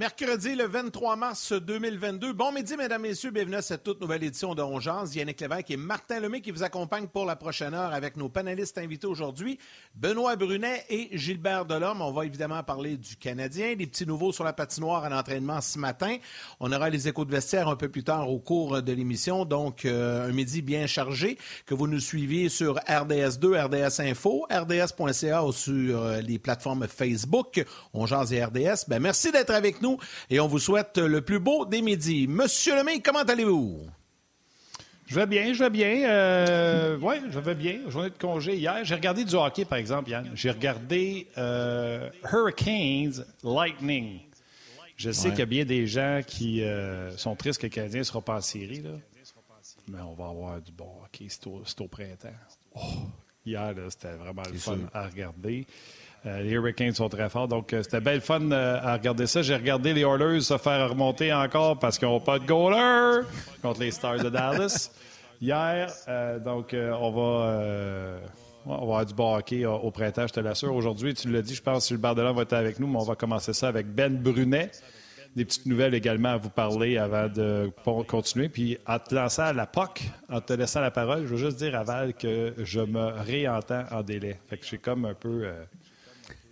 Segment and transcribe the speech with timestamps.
[0.00, 2.32] Mercredi le 23 mars 2022.
[2.32, 3.32] Bon midi, mesdames, messieurs.
[3.32, 5.14] Bienvenue à cette toute nouvelle édition de Ongeance.
[5.14, 8.78] Yannick Lévesque et Martin Lemay qui vous accompagnent pour la prochaine heure avec nos panélistes
[8.78, 9.58] invités aujourd'hui,
[9.94, 12.00] Benoît Brunet et Gilbert Delorme.
[12.00, 15.78] On va évidemment parler du Canadien, des petits nouveaux sur la patinoire à l'entraînement ce
[15.78, 16.16] matin.
[16.60, 19.44] On aura les échos de vestiaire un peu plus tard au cours de l'émission.
[19.44, 25.44] Donc, euh, un midi bien chargé que vous nous suiviez sur RDS2, RDS Info, RDS.ca
[25.44, 27.62] ou sur euh, les plateformes Facebook.
[27.92, 28.86] Ongeance et RDS.
[28.88, 29.89] Ben, merci d'être avec nous
[30.28, 32.26] et on vous souhaite le plus beau des midis.
[32.26, 33.86] Monsieur Lemay, comment allez-vous?
[35.10, 36.08] Je vais bien, je vais bien.
[36.08, 37.80] Euh, oui, je vais bien.
[37.88, 38.84] Journée de congé hier.
[38.84, 40.30] J'ai regardé du hockey, par exemple, Yann.
[40.34, 44.20] J'ai regardé euh, Hurricanes Lightning.
[44.96, 48.00] Je sais qu'il y a bien des gens qui euh, sont tristes que le Canadien
[48.00, 48.90] ne sera pas en série, là.
[49.88, 51.26] mais on va avoir du bon hockey.
[51.28, 51.44] C'est
[51.80, 52.28] au, printemps.
[52.76, 52.80] Oh,
[53.44, 55.66] hier, c'était vraiment le fun à regarder.
[56.26, 57.48] Euh, les Hurricanes sont très forts.
[57.48, 59.40] Donc, euh, c'était belle fun euh, à regarder ça.
[59.40, 63.22] J'ai regardé les Oilers se faire remonter encore parce qu'ils n'ont pas de goaler
[63.62, 64.90] contre les Stars de Dallas
[65.40, 65.90] hier.
[66.44, 68.20] donc, on va.
[68.66, 70.74] On va avoir du bon hockey au printemps, je te l'assure.
[70.74, 73.04] Aujourd'hui, tu l'as dit, je pense que le Bardelin va être avec nous, mais on
[73.04, 74.70] va commencer ça avec Ben Brunet.
[75.34, 77.72] Des petites nouvelles également à vous parler avant de
[78.06, 78.50] continuer.
[78.50, 81.56] Puis, en te lançant à la POC, en te laissant la parole, je veux juste
[81.56, 84.38] dire à Val que je me réentends en délai.
[84.50, 85.48] Fait que j'ai comme un peu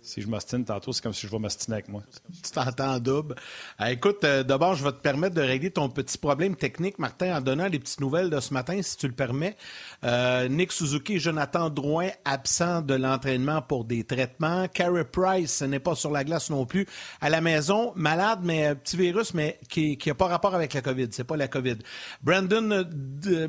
[0.01, 2.03] si je m'ostine tantôt, c'est comme si je vais m'ostiner avec moi.
[2.43, 3.35] Tu t'entends en double.
[3.81, 7.37] Euh, écoute, euh, d'abord, je vais te permettre de régler ton petit problème technique, Martin,
[7.37, 9.57] en donnant les petites nouvelles de ce matin, si tu le permets.
[10.05, 14.67] Euh, Nick Suzuki et Jonathan Drouin absents de l'entraînement pour des traitements.
[14.69, 16.87] Carey Price n'est pas sur la glace non plus.
[17.19, 21.09] À la maison, malade, mais petit virus, mais qui n'a pas rapport avec la COVID.
[21.11, 21.77] C'est pas la COVID.
[22.23, 22.85] Brandon,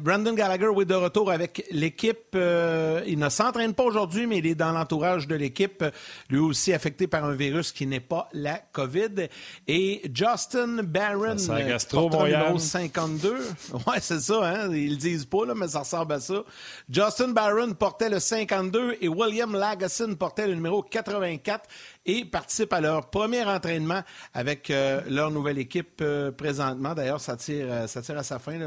[0.01, 2.35] Brandon Gallagher, oui, de retour avec l'équipe.
[2.35, 5.85] il ne s'entraîne pas aujourd'hui, mais il est dans l'entourage de l'équipe.
[6.29, 9.29] Lui aussi affecté par un virus qui n'est pas la COVID.
[9.67, 11.37] Et Justin Barron,
[11.67, 13.39] gastro, numéro 52.
[13.87, 14.75] Ouais, c'est ça, hein?
[14.75, 16.43] Ils le disent pas, là, mais ça ressemble à ça.
[16.89, 21.65] Justin Barron portait le 52 et William Lagasson portait le numéro 84
[22.07, 24.03] et participent à leur premier entraînement
[24.33, 26.95] avec euh, leur nouvelle équipe euh, présentement.
[26.95, 28.59] D'ailleurs, ça tire, euh, ça tire à sa fin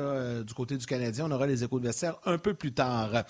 [0.43, 1.25] du côté du Canadien.
[1.27, 3.23] On aura les échos de vestiaire un peu plus tard.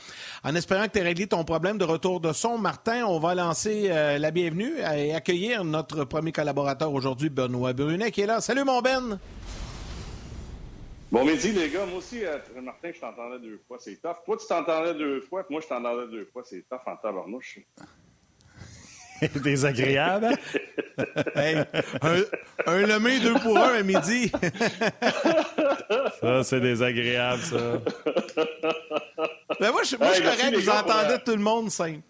[0.43, 3.35] En espérant que tu aies réglé ton problème de retour de son, Martin, on va
[3.35, 8.41] lancer la bienvenue et accueillir notre premier collaborateur aujourd'hui, Benoît Brunet, qui est là.
[8.41, 9.19] Salut, mon Ben!
[11.11, 11.85] Bon midi, les gars.
[11.85, 12.21] Moi aussi,
[12.61, 13.77] Martin, je t'entendais deux fois.
[13.79, 14.17] C'est tough.
[14.25, 16.43] Toi, tu t'entendais deux fois, puis moi, je t'entendais deux fois.
[16.43, 17.59] C'est tough en tabarnouche.
[19.43, 20.29] désagréable.
[21.35, 21.57] hey,
[22.01, 22.21] un,
[22.67, 24.31] un lemé deux pour un à midi.
[26.21, 27.81] ça, c'est désagréable, ça.
[29.59, 32.01] Mais moi, je, moi, je suis correct, vous entendez tout le monde simple.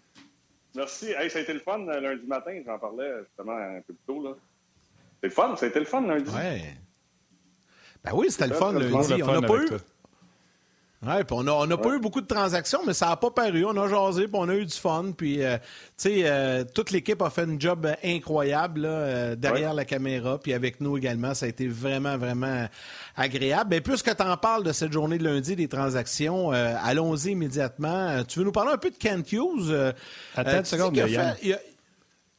[0.74, 1.12] Merci.
[1.12, 2.60] Hey, ça a été le fun euh, lundi matin.
[2.66, 4.22] J'en parlais justement un peu plus tôt.
[4.22, 4.34] Là.
[5.20, 5.56] C'est le fun.
[5.56, 6.30] Ça a été le fun lundi.
[6.34, 6.62] Ouais.
[8.02, 9.22] Ben oui, c'était le fun lundi.
[9.22, 9.68] On n'a pas eu.
[11.04, 13.64] Puis on n'a pas eu beaucoup de transactions, mais ça n'a pas paru.
[13.64, 15.12] On a jasé, puis on a eu du fun.
[15.16, 15.64] Puis, euh, tu
[15.96, 20.80] sais, euh, toute l'équipe a fait un job incroyable euh, derrière la caméra, puis avec
[20.80, 21.34] nous également.
[21.34, 22.66] Ça a été vraiment, vraiment
[23.16, 23.70] agréable.
[23.70, 28.24] Mais puisque tu en parles de cette journée de lundi des transactions, allons-y immédiatement.
[28.24, 29.92] Tu veux nous parler un peu de Kent Hughes?
[30.34, 30.98] Attends une seconde.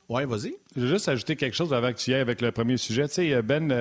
[0.08, 0.56] Oui, vas-y.
[0.76, 3.08] Je veux juste ajouter quelque chose avant que tu y ailles avec le premier sujet.
[3.08, 3.74] Tu sais, Ben,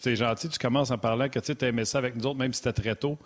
[0.00, 2.62] c'est gentil, tu commences en parlant que tu aimais ça avec nous autres, même si
[2.62, 3.18] c'était très tôt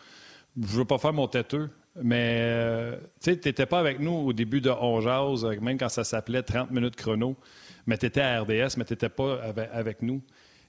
[0.60, 1.70] je veux pas faire mon têteux,
[2.02, 6.04] mais euh, tu n'étais pas avec nous au début de On euh, même quand ça
[6.04, 7.36] s'appelait 30 minutes chrono,
[7.86, 9.40] mais tu étais à RDS, mais tu n'étais pas
[9.72, 10.22] avec, nous.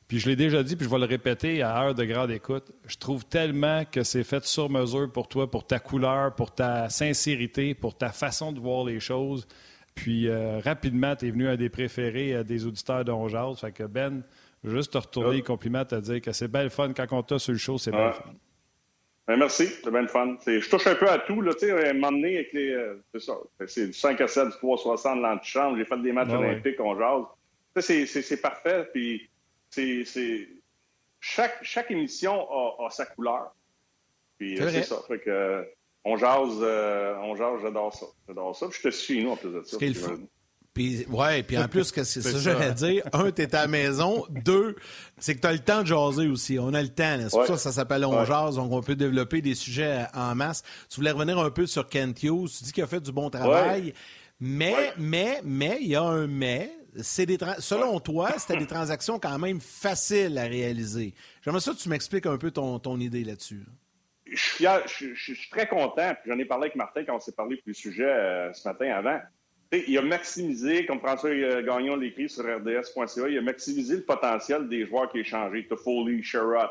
[0.07, 2.71] Puis je l'ai déjà dit, puis je vais le répéter à heure de grande écoute.
[2.85, 6.89] Je trouve tellement que c'est fait sur mesure pour toi, pour ta couleur, pour ta
[6.89, 9.47] sincérité, pour ta façon de voir les choses.
[9.95, 13.83] Puis euh, rapidement, tu es venu un des préférés des auditeurs de On Fait que
[13.83, 14.23] Ben,
[14.63, 16.93] juste te retourner les compliments, te dire que c'est belle fun.
[16.93, 18.31] Quand on t'a sur le show, c'est belle fun.
[19.27, 20.37] Ben, merci, c'est bien le fun.
[20.45, 21.41] Je touche un peu à tout.
[21.41, 22.71] Là, à un moment donné, avec les.
[22.71, 23.33] Euh, c'est ça.
[23.67, 25.77] C'est du 5 à 7, du 360 l'antichambre.
[25.77, 27.25] J'ai fait des matchs olympiques, on jase.
[27.75, 28.87] C'est parfait.
[28.93, 29.29] Puis,
[29.69, 30.47] c'est.
[31.19, 32.47] Chaque, chaque émission
[32.79, 33.53] a, sa couleur.
[34.37, 35.01] Puis, euh, c'est ça.
[35.07, 35.67] Fait que,
[36.05, 38.05] on jase, euh, on jase, j'adore ça.
[38.27, 38.67] J'adore ça.
[38.69, 39.77] Puis, je te suis, nous, en plus de ça.
[40.77, 43.01] Puis, ouais, puis en plus, que c'est ça que j'allais dire.
[43.11, 44.27] Un, t'es à la maison.
[44.29, 44.75] Deux,
[45.17, 46.59] c'est que tu as le temps de jaser aussi.
[46.59, 47.17] On a le temps.
[47.17, 50.35] C'est pour ça que ça s'appelle On jase, donc on peut développer des sujets en
[50.35, 50.61] masse.
[50.87, 52.51] Tu voulais revenir un peu sur Kent Hughes.
[52.55, 53.95] Tu dis qu'il a fait du bon travail.
[54.39, 56.71] Mais, mais, mais, il y a un mais.
[56.93, 61.15] Des selon toi, c'était des transactions quand même faciles à réaliser.
[61.43, 63.65] J'aimerais ça que tu m'expliques un peu ton, ton idée là-dessus.
[64.25, 66.13] Je suis fier, je, suis très content.
[66.27, 68.91] J'en ai parlé avec Martin quand on s'est parlé pour le sujet euh, ce matin
[68.95, 69.19] avant.
[69.71, 74.67] Il a maximisé, comme François euh, Gagnon l'écrit sur RDS.ca, il a maximisé le potentiel
[74.69, 75.67] des joueurs qui échangé.
[75.67, 76.69] Toffoli, Sherrod.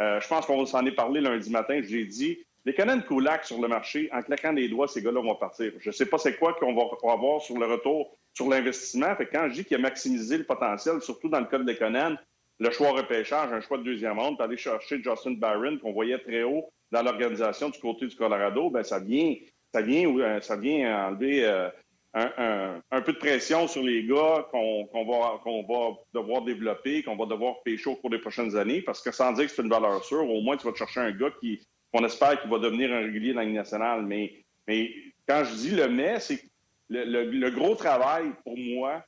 [0.00, 1.80] Euh, je pense qu'on s'en est parlé lundi matin.
[1.82, 5.20] Je l'ai dit, les Canadiens Kulak sur le marché, en claquant des doigts, ces gars-là
[5.20, 5.72] vont partir.
[5.78, 9.14] Je ne sais pas c'est quoi qu'on va avoir sur le retour sur l'investissement.
[9.16, 12.18] Fait quand je dis qu'il a maximisé le potentiel, surtout dans le cas de Lekonen,
[12.58, 16.42] le choix repêchage, un choix de deuxième ronde, aller chercher Justin Barron, qu'on voyait très
[16.42, 19.34] haut dans l'organisation du côté du Colorado, ben ça vient,
[19.72, 21.70] ça vient, euh, ça vient enlever euh,
[22.12, 27.62] un, peu de pression sur les gars qu'on va, va devoir développer, qu'on va devoir
[27.62, 30.28] pêcher au cours des prochaines années, parce que sans dire que c'est une valeur sûre,
[30.28, 31.60] au moins tu vas te chercher un gars qui,
[31.92, 34.02] qu'on espère qu'il va devenir un régulier dans la Ligue nationale.
[34.06, 34.90] Mais, mais
[35.26, 36.46] quand je dis le mais, c'est que
[36.88, 39.04] le, gros travail pour moi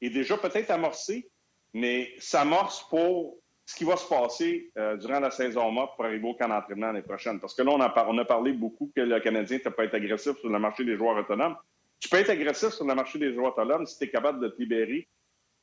[0.00, 1.28] est déjà peut-être amorcé,
[1.72, 6.28] mais s'amorce pour ce qui va se passer euh, durant la saison morte pour arriver
[6.28, 7.38] au camp d'entraînement l'année prochaine.
[7.38, 9.84] Parce que là, on a, on a parlé beaucoup que le Canadien ne peut pas
[9.84, 11.56] être agressif sur le marché des joueurs autonomes.
[12.02, 14.48] Tu peux être agressif sur le marché des joueurs autonomes si tu es capable de
[14.48, 15.06] te libérer.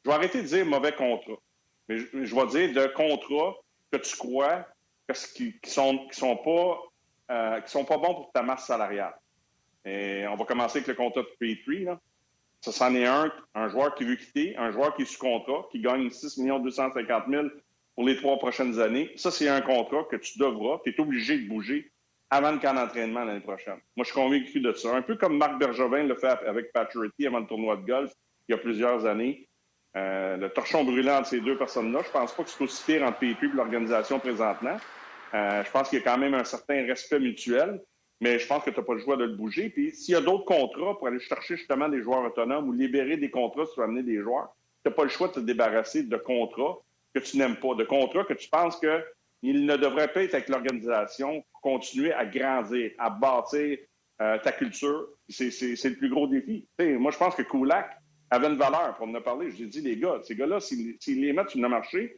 [0.05, 1.37] Je vais arrêter de dire mauvais contrat.
[1.89, 3.57] Mais je, vais dire de contrat
[3.91, 4.65] que tu crois
[5.35, 6.79] qui, qui sont sont pas
[7.31, 9.13] euh, sont bons pour ta masse salariale.
[9.85, 11.83] On va commencer avec le contrat de Petrie.
[11.83, 11.99] Là.
[12.61, 15.67] Ça, c'en est un, un joueur qui veut quitter, un joueur qui est sous contrat,
[15.71, 17.47] qui gagne 6 250 000
[17.95, 19.11] pour les trois prochaines années.
[19.17, 21.91] Ça, c'est un contrat que tu devras, tu es obligé de bouger
[22.29, 23.79] avant le camp d'entraînement l'année prochaine.
[23.95, 24.95] Moi, je suis convaincu de ça.
[24.95, 28.11] Un peu comme Marc Bergevin le fait avec Patrick avant le tournoi de golf
[28.47, 29.47] il y a plusieurs années.
[29.95, 33.03] Euh, le torchon brûlant entre ces deux personnes-là, je pense pas que c'est aussi pire
[33.03, 34.77] entre Petrie et l'organisation présentement.
[35.33, 37.81] Euh, je pense qu'il y a quand même un certain respect mutuel,
[38.21, 39.69] mais je pense que tu n'as pas le choix de le bouger.
[39.69, 43.17] Puis s'il y a d'autres contrats pour aller chercher justement des joueurs autonomes ou libérer
[43.17, 44.49] des contrats si tu veux amener des joueurs,
[44.83, 46.77] tu n'as pas le choix de te débarrasser de contrats
[47.13, 50.49] que tu n'aimes pas, de contrats que tu penses qu'il ne devrait pas être avec
[50.49, 53.77] l'organisation continuer à grandir, à bâtir
[54.21, 55.07] euh, ta culture.
[55.27, 56.67] C'est le plus gros défi.
[56.79, 57.89] moi, je pense que Kulak
[58.29, 58.95] avait une valeur.
[58.97, 61.61] Pour en a parlé, je ai dit, les gars, ces gars-là, s'ils les mettent sur
[61.61, 62.17] le marché,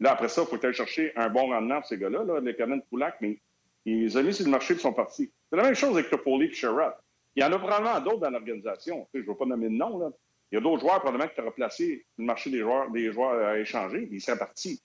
[0.00, 2.54] Là, après ça, il faut aller chercher un bon rendement pour ces gars-là, là, les
[2.54, 3.38] de Poulac, mais
[3.84, 5.30] ils ont mis sur le marché de son parti.
[5.50, 6.94] C'est la même chose avec Toffoli et Sherrod.
[7.36, 9.06] Il y en a probablement d'autres dans l'organisation.
[9.12, 10.12] je ne veux pas nommer de nom.
[10.50, 13.46] Il y a d'autres joueurs probablement qui tu placé le marché des joueurs, des joueurs
[13.46, 14.82] à échanger, ils seraient partis.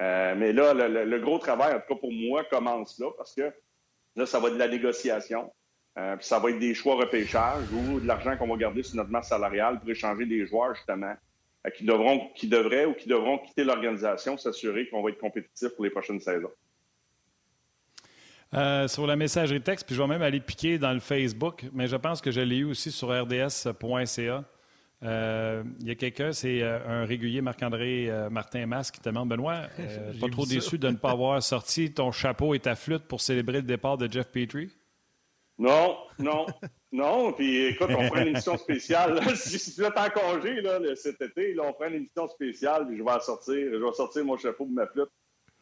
[0.00, 3.52] Euh, mais là, le, gros travail, en tout cas pour moi, commence là, parce que
[4.16, 5.52] là, ça va être de la négociation.
[5.98, 8.96] Euh, puis ça va être des choix repêchage ou de l'argent qu'on va garder sur
[8.96, 11.14] notre masse salariale pour échanger des joueurs, justement,
[11.66, 15.70] euh, qui, devront, qui devraient ou qui devront quitter l'organisation, s'assurer qu'on va être compétitif
[15.70, 16.52] pour les prochaines saisons.
[18.88, 21.96] Sur la messagerie texte, puis je vais même aller piquer dans le Facebook, mais je
[21.96, 24.44] pense que je l'ai eu aussi sur rds.ca.
[25.02, 29.68] Euh, il y a quelqu'un, c'est un régulier, Marc-André Martin Mas, qui te demande Benoît,
[30.20, 33.58] pas trop déçu de ne pas avoir sorti ton chapeau et ta flûte pour célébrer
[33.58, 34.70] le départ de Jeff Petrie?
[35.58, 36.46] Non, non,
[36.92, 37.32] non.
[37.32, 39.20] Puis écoute, on prend une émission spéciale.
[39.36, 42.98] si tu es en congé là, cet été, là, on prend une émission spéciale, puis
[42.98, 43.54] je vais sortir.
[43.54, 45.10] Je vais sortir mon chapeau de ma flûte.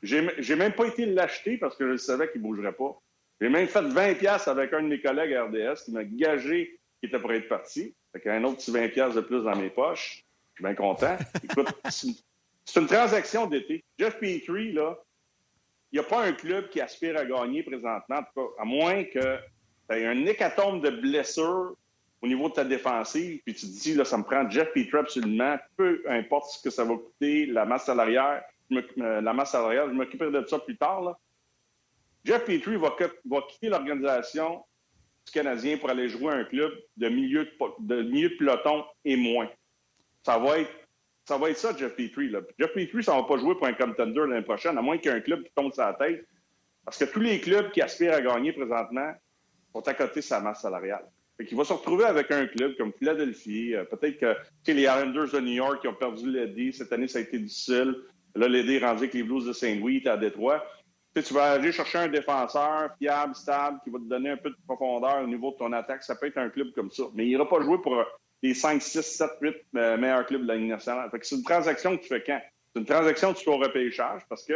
[0.03, 2.99] J'ai même pas été l'acheter parce que je savais qu'il ne bougerait pas.
[3.41, 6.79] J'ai même fait 20$ avec un de mes collègues à RDS qui m'a gagé
[7.09, 7.95] qu'il était prêt être parti.
[8.13, 10.25] Fait un autre petit 20$ de plus dans mes poches.
[10.55, 11.17] Je suis bien content.
[11.43, 13.85] Écoute, c'est une transaction d'été.
[13.99, 14.97] Jeff Petrie, là,
[15.93, 18.21] il n'y a pas un club qui aspire à gagner présentement,
[18.59, 19.39] à moins que
[19.89, 21.77] tu as un hécatombe de blessures
[22.23, 24.99] au niveau de ta défensive, puis tu te dis, là, ça me prend Jeff Petrie
[24.99, 28.43] absolument, peu importe ce que ça va coûter, la masse salariale,
[28.73, 31.03] euh, la masse salariale, je m'occuperai de ça plus tard.
[31.03, 31.19] Là.
[32.25, 32.97] Jeff Petrie va,
[33.49, 34.65] quitter l'organisation
[35.33, 37.49] Canadien pour aller jouer un club de milieu
[37.81, 39.49] de, milieu de peloton et moins.
[40.23, 40.71] Ça va être
[41.27, 42.31] ça, Jeff Petrie.
[42.59, 45.11] Jeff Petrie, ça ne va pas jouer pour un contender l'année prochaine, à moins qu'il
[45.11, 46.27] y ait un club qui tombe sur la tête.
[46.85, 49.13] Parce que tous les clubs qui aspirent à gagner présentement
[49.73, 51.05] sont à côté de sa masse salariale.
[51.37, 53.75] Fait qu'il va se retrouver avec un club comme Philadelphie.
[53.75, 56.73] Euh, peut-être que les Islanders de New York qui ont perdu l'Eddie.
[56.73, 57.97] Cette année, ça a été difficile.
[58.37, 60.65] Là, l'Eddie est rendu avec les Blues de Saint-Louis, à Détroit.
[61.23, 64.57] Tu vas aller chercher un défenseur fiable, stable, qui va te donner un peu de
[64.67, 66.03] profondeur au niveau de ton attaque.
[66.03, 67.05] Ça peut être un club comme ça.
[67.15, 68.05] Mais il n'ira pas jouer pour euh,
[68.43, 71.11] les 5, 6, 7, 8 meilleurs clubs de la Ligue nationale.
[71.11, 72.41] Fait que c'est une transaction que tu fais quand?
[72.73, 74.55] C'est une transaction que tu fais repêchage parce que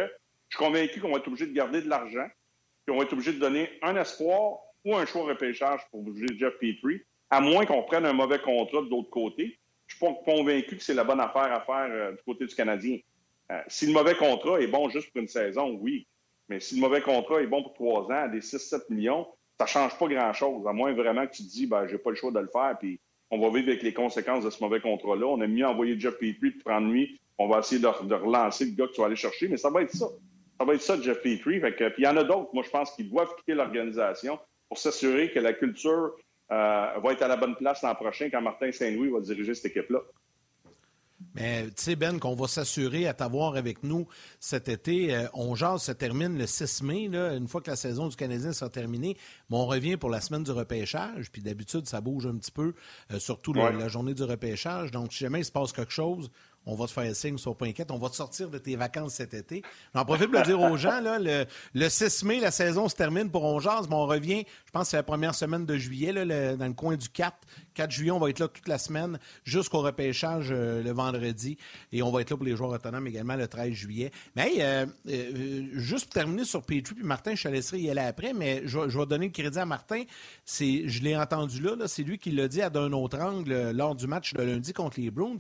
[0.49, 2.29] je suis convaincu qu'on va être obligé de garder de l'argent
[2.89, 6.25] puis on va être obligé de donner un espoir ou un choix repêchage pour bouger
[6.39, 9.59] Jeff Petrie, à moins qu'on prenne un mauvais contrat de l'autre côté.
[9.87, 12.55] Je suis pas convaincu que c'est la bonne affaire à faire euh, du côté du
[12.55, 12.97] Canadien.
[13.53, 16.07] Euh, si le mauvais contrat est bon juste pour une saison, oui.
[16.49, 19.27] Mais si le mauvais contrat est bon pour trois ans, des 6-7 millions,
[19.59, 22.11] ça ne change pas grand-chose, à moins vraiment que tu te dis, ben, j'ai pas
[22.11, 23.01] le choix de le faire, puis
[23.31, 25.27] on va vivre avec les conséquences de ce mauvais contrat-là.
[25.27, 27.21] On a mieux envoyer Jeff Petrie pour prendre lui.
[27.39, 29.83] On va essayer de, relancer le gars que tu vas aller chercher, mais ça va
[29.83, 30.07] être ça.
[30.59, 31.61] Ça va être ça, Jeff Petrie.
[31.61, 34.39] puis il y en a d'autres, moi, je pense, qui doivent quitter l'organisation
[34.69, 36.13] pour s'assurer que la culture
[36.51, 39.77] euh, va être à la bonne place l'an prochain quand Martin Saint-Louis va diriger cette
[39.77, 40.01] équipe-là.
[41.35, 44.07] Mais tu sais, Ben, qu'on va s'assurer à t'avoir avec nous
[44.41, 45.15] cet été.
[45.15, 48.17] Euh, on jase se termine le 6 mai, là, une fois que la saison du
[48.17, 49.17] Canadien sera terminée.
[49.51, 51.31] Mais on revient pour la semaine du repêchage.
[51.31, 52.75] Puis d'habitude, ça bouge un petit peu,
[53.13, 54.91] euh, surtout la, journée du repêchage.
[54.91, 56.31] Donc, si jamais il se passe quelque chose,
[56.69, 59.15] on va te faire signe, sois pas inquiète, on va te sortir de tes vacances
[59.15, 59.63] cet été.
[59.95, 61.19] J'en profite pour le dire aux gens, là,
[61.75, 64.91] le, 6 mai, la saison se termine pour Ongeaz, mais on revient, je pense que
[64.91, 67.35] c'est la première semaine de juillet, là, dans le coin du 4.
[67.73, 71.57] 4 juillet, on va être là toute la semaine jusqu'au repêchage euh, le vendredi.
[71.93, 74.11] Et on va être là pour les joueurs autonomes également le 13 juillet.
[74.37, 78.01] Mais euh, euh, juste pour terminer sur Petrie, puis Martin, je te laisserai y aller
[78.01, 80.03] après, mais je, vais donner le crédit à Martin.
[80.47, 83.95] je l'ai entendu là, là c'est lui qui l'a dit à d'un autre angle lors
[83.95, 85.39] du match de lundi contre les Bruins.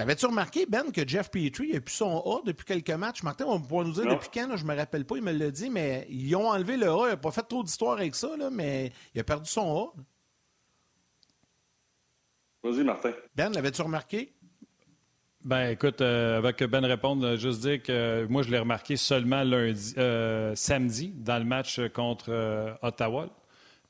[0.00, 3.22] T'avais-tu remarqué, Ben, que Jeff Petrie a plus son A depuis quelques matchs?
[3.22, 5.68] Martin, on pourra nous dire depuis quand, je me rappelle pas, il me l'a dit,
[5.68, 7.08] mais ils ont enlevé le A.
[7.08, 10.00] Il n'a pas fait trop d'histoire avec ça, mais il a perdu son A.
[12.66, 13.12] Vas-y, Martin.
[13.36, 14.32] Ben, l'avais-tu remarqué?
[15.44, 19.92] Ben, écoute, euh, avec Ben répondre, juste dire que moi, je l'ai remarqué seulement lundi,
[19.98, 23.28] euh, samedi, dans le match contre euh, Ottawa.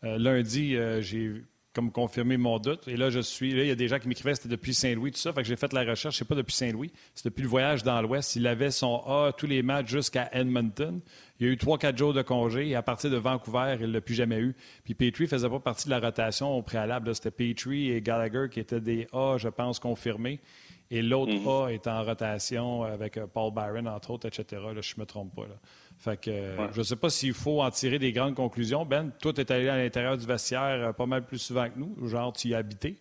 [0.02, 2.88] lundi, j'ai comme confirmer mon doute.
[2.88, 3.52] Et là, je suis.
[3.52, 5.32] Là, il y a des gens qui m'écrivaient c'était depuis Saint-Louis, tout ça.
[5.32, 6.18] Fait que j'ai fait la recherche.
[6.18, 6.92] C'est pas depuis Saint-Louis.
[7.14, 8.36] C'est depuis le voyage dans l'Ouest.
[8.36, 11.00] Il avait son A tous les matchs jusqu'à Edmonton.
[11.38, 13.86] Il y a eu trois, quatre jours de congé et à partir de Vancouver, il
[13.86, 14.54] ne l'a plus jamais eu.
[14.84, 17.14] Puis Petrie ne faisait pas partie de la rotation au préalable.
[17.14, 20.40] C'était Petrie et Gallagher qui étaient des A, je pense, confirmés.
[20.90, 21.66] Et l'autre mm-hmm.
[21.66, 24.60] A est en rotation avec euh, Paul Byron, entre autres, etc.
[24.74, 25.46] Là, je ne me trompe pas.
[25.46, 25.54] Là.
[26.00, 28.86] Fait que, Je ne sais pas s'il faut en tirer des grandes conclusions.
[28.86, 31.78] Ben, toi, tu es allé à l'intérieur du vestiaire euh, pas mal plus souvent que
[31.78, 32.08] nous.
[32.08, 32.96] Genre, tu y as habité.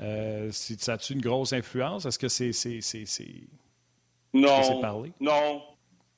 [0.00, 2.06] Euh, ça a-tu une grosse influence?
[2.06, 2.50] Est-ce que c'est.
[4.32, 4.80] Non.
[4.80, 5.12] parlé?
[5.20, 5.62] Non.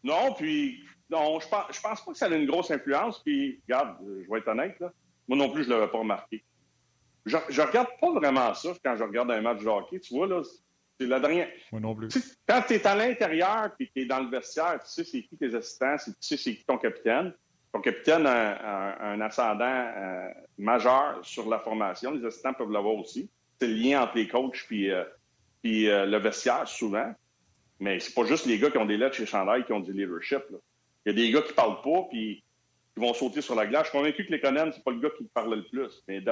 [0.05, 0.79] Non, puis.
[1.11, 3.21] Non, je pense, je pense pas que ça a une grosse influence.
[3.25, 4.93] Puis, regarde, je vais être honnête, là.
[5.27, 6.45] Moi non plus, je ne l'avais pas remarqué.
[7.27, 9.99] Je, je regarde pas vraiment ça quand je regarde un match de hockey.
[9.99, 10.43] Tu vois, là,
[10.99, 11.49] c'est la dernière.
[11.73, 12.09] Moi non plus.
[12.47, 15.37] quand tu es à l'intérieur et tu es dans le vestiaire, tu sais c'est qui
[15.37, 17.33] tes assistants, tu sais c'est qui ton capitaine.
[17.73, 22.13] Ton capitaine a, un ascendant euh, majeur sur la formation.
[22.13, 23.29] Les assistants peuvent l'avoir aussi.
[23.61, 25.03] C'est le lien entre les coachs puis, euh,
[25.61, 27.13] puis euh, le vestiaire, souvent.
[27.81, 29.93] Mais c'est pas juste les gars qui ont des lettres chez Chandail qui ont du
[29.93, 30.43] leadership.
[31.05, 32.45] Il y a des gars qui parlent pas puis
[32.95, 33.87] qui vont sauter sur la glace.
[33.87, 36.05] Je suis convaincu que les Conan, c'est pas le gars qui parlait le plus.
[36.07, 36.23] Mais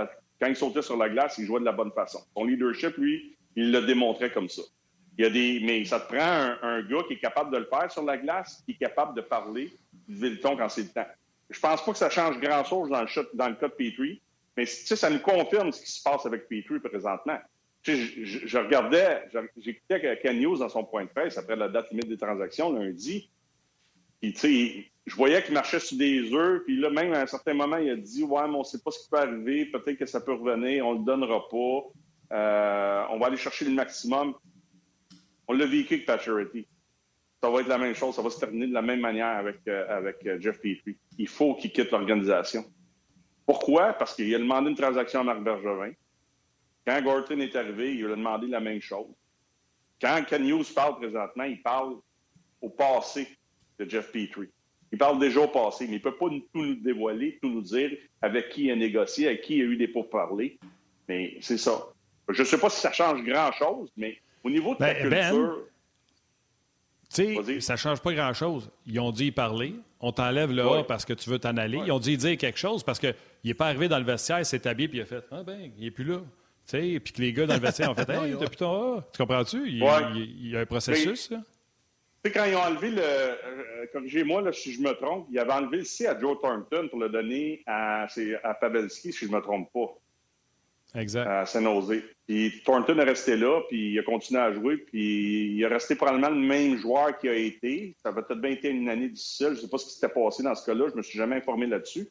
[0.40, 2.20] quand il sautait sur la glace, il jouait de la bonne façon.
[2.36, 4.62] Son leadership, lui, il le démontrait comme ça.
[5.18, 7.66] Il y a des, mais ça te prend un, gars qui est capable de le
[7.66, 9.70] faire sur la glace, qui est capable de parler,
[10.08, 11.06] de le ton quand c'est le temps.
[11.50, 14.22] Je pense pas que ça change grand-chose dans le, dans le cas de Petrie,
[14.56, 17.38] mais ça nous confirme ce qui se passe avec Petrie présentement.
[17.82, 17.94] Je,
[18.24, 22.16] je, regardais, j'écoutais Ken News dans son point de presse après la date limite des
[22.16, 23.28] transactions lundi.
[24.20, 26.62] Puis, tu sais, je voyais qu'il marchait sur des œufs.
[26.64, 28.78] Puis là, même à un certain moment, il a dit Ouais, mais on ne sait
[28.78, 29.66] pas ce qui peut arriver.
[29.66, 30.86] Peut-être que ça peut revenir.
[30.86, 31.82] On ne le donnera pas.
[32.32, 34.34] Euh, on va aller chercher le maximum.
[35.48, 36.66] On l'a vécu avec Paturity.
[37.42, 38.14] Ça va être la même chose.
[38.14, 40.96] Ça va se terminer de la même manière avec, euh, avec euh, Jeff Petrie.
[41.18, 42.64] Il faut qu'il quitte l'organisation.
[43.44, 43.92] Pourquoi?
[43.94, 45.92] Parce qu'il a demandé une transaction à Marc Bergevin.
[46.86, 49.06] Quand Gorton est arrivé, il a demandé la même chose.
[50.00, 51.96] Quand Ken Hughes parle présentement, il parle
[52.60, 53.28] au passé
[53.78, 54.48] de Jeff Petrie.
[54.90, 57.62] Il parle déjà au passé, mais il ne peut pas tout nous dévoiler, tout nous
[57.62, 60.58] dire avec qui il a négocié, avec qui il a eu des pourparlers.
[61.08, 61.92] Mais c'est ça.
[62.28, 65.30] Je ne sais pas si ça change grand-chose, mais au niveau de la ben, ben,
[65.30, 65.58] culture...
[67.14, 68.70] Tu sais, ça ne change pas grand-chose.
[68.86, 69.74] Ils ont dit y parler.
[70.00, 71.78] On t'enlève le A parce que tu veux t'en aller.
[71.84, 73.14] Ils ont dit dire quelque chose parce qu'il
[73.44, 75.70] n'est pas arrivé dans le vestiaire, il s'est habillé puis il a fait Ah ben,
[75.76, 76.20] il n'est plus là.
[76.66, 78.96] Tu sais, puis que les gars dans le vestiaire ont fait Hey, t'as plus ton
[78.96, 79.02] A.
[79.12, 79.68] Tu comprends-tu?
[79.68, 81.28] Il, y a un processus.
[81.28, 81.34] Tu
[82.24, 83.02] sais, quand ils ont enlevé le.
[83.02, 87.00] Euh, corrigez-moi si je me trompe, ils avaient enlevé le C à Joe Thornton pour
[87.00, 88.06] le donner à,
[88.42, 89.98] à Pavelski, si je ne me trompe pas
[90.94, 91.26] exact.
[91.26, 92.04] à Saint-Nosé.
[92.26, 95.94] Puis Thornton est resté là, puis il a continué à jouer, puis il est resté
[95.94, 97.96] probablement le même joueur qu'il a été.
[98.02, 99.48] Ça va peut-être bien été une année difficile.
[99.48, 100.86] Je ne sais pas ce qui s'était passé dans ce cas-là.
[100.88, 102.08] Je ne me suis jamais informé là-dessus.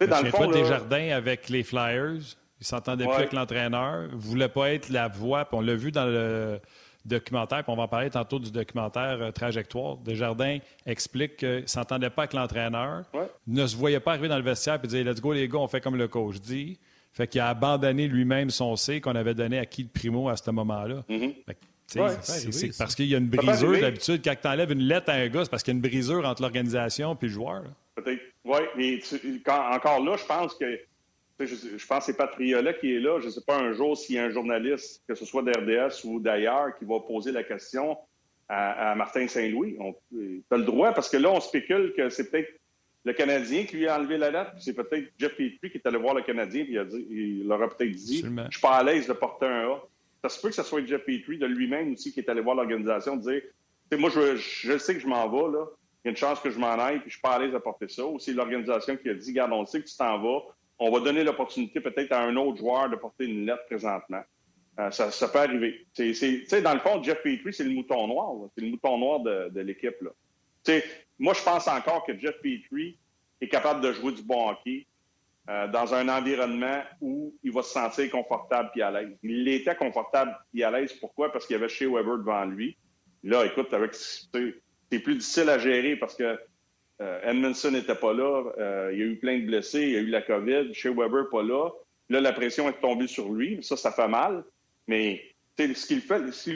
[0.00, 2.36] Dans le fond, des jardins avec les Flyers.
[2.60, 4.06] Il s'entendait plus avec l'entraîneur.
[4.10, 5.44] Il ne voulait pas être la voix.
[5.44, 6.60] Puis on l'a vu dans le
[7.04, 9.98] documentaire, puis on va en parler tantôt du documentaire euh, Trajectoire.
[9.98, 13.04] Desjardins explique qu'il ne s'entendait pas avec l'entraîneur,
[13.46, 15.68] ne se voyait pas arriver dans le vestiaire et dire Let's go, les gars, on
[15.68, 16.78] fait comme le coach dit.
[17.14, 20.50] Fait qu'il a abandonné lui-même son C qu'on avait donné à Keith Primo à ce
[20.50, 21.04] moment-là.
[21.08, 21.34] Mm-hmm.
[21.86, 24.20] C'est parce qu'il y a une brisure d'habitude.
[24.24, 26.26] Quand tu enlèves une lettre à un gars, c'est parce qu'il y a une brisure
[26.26, 27.62] entre l'organisation et le joueur.
[27.94, 28.20] Peut-être.
[28.44, 29.00] Oui, mais
[29.48, 30.78] encore là, je pense que
[31.40, 33.20] je, pense que c'est Patriolet qui est là.
[33.20, 36.04] Je ne sais pas un jour s'il y a un journaliste, que ce soit d'RDS
[36.04, 37.96] ou d'ailleurs, qui va poser la question
[38.48, 39.76] à, Martin Saint-Louis.
[40.10, 42.60] Tu as le droit, parce que là, on spécule que c'est peut-être
[43.04, 45.98] le Canadien qui lui a enlevé la lettre, c'est peut-être Jeff Petrie qui est allé
[45.98, 48.76] voir le Canadien, et il, a dit, il leur a peut-être dit Je suis pas
[48.76, 49.82] à l'aise de porter un A.
[50.22, 52.56] Ça se peut que ce soit Jeff Petrie de lui-même aussi qui est allé voir
[52.56, 53.42] l'organisation, dire
[53.92, 55.66] Moi, je, je sais que je m'en vais, là.
[56.04, 57.52] Il y a une chance que je m'en aille, puis je suis pas à l'aise
[57.52, 58.04] de porter ça.
[58.04, 60.42] Ou c'est l'organisation qui a dit Garde, on sait que tu t'en vas,
[60.78, 64.22] on va donner l'opportunité peut-être à un autre joueur de porter une lettre présentement.
[64.80, 65.86] Euh, ça, ça, peut arriver.
[65.92, 68.32] C'est, dans le fond, Jeff Petrie, c'est le mouton noir.
[68.54, 69.94] C'est le mouton noir de, de l'équipe.
[71.18, 72.98] Moi, je pense encore que Jeff Petrie
[73.40, 74.86] est capable de jouer du bon hockey
[75.48, 79.16] euh, dans un environnement où il va se sentir confortable et à l'aise.
[79.22, 80.92] Il était confortable et à l'aise.
[80.94, 81.30] Pourquoi?
[81.30, 82.76] Parce qu'il y avait Shea Weber devant lui.
[83.22, 86.38] Là, écoute, avec c'est plus difficile à gérer parce que
[87.00, 88.44] euh, Edmondson n'était pas là.
[88.58, 89.82] Euh, il y a eu plein de blessés.
[89.82, 90.72] Il y a eu la COVID.
[90.72, 91.68] Chez Weber, pas là.
[92.08, 93.62] Là, la pression est tombée sur lui.
[93.62, 94.44] Ça, ça fait mal.
[94.86, 95.22] Mais
[95.58, 96.50] ce qu'il fait, ce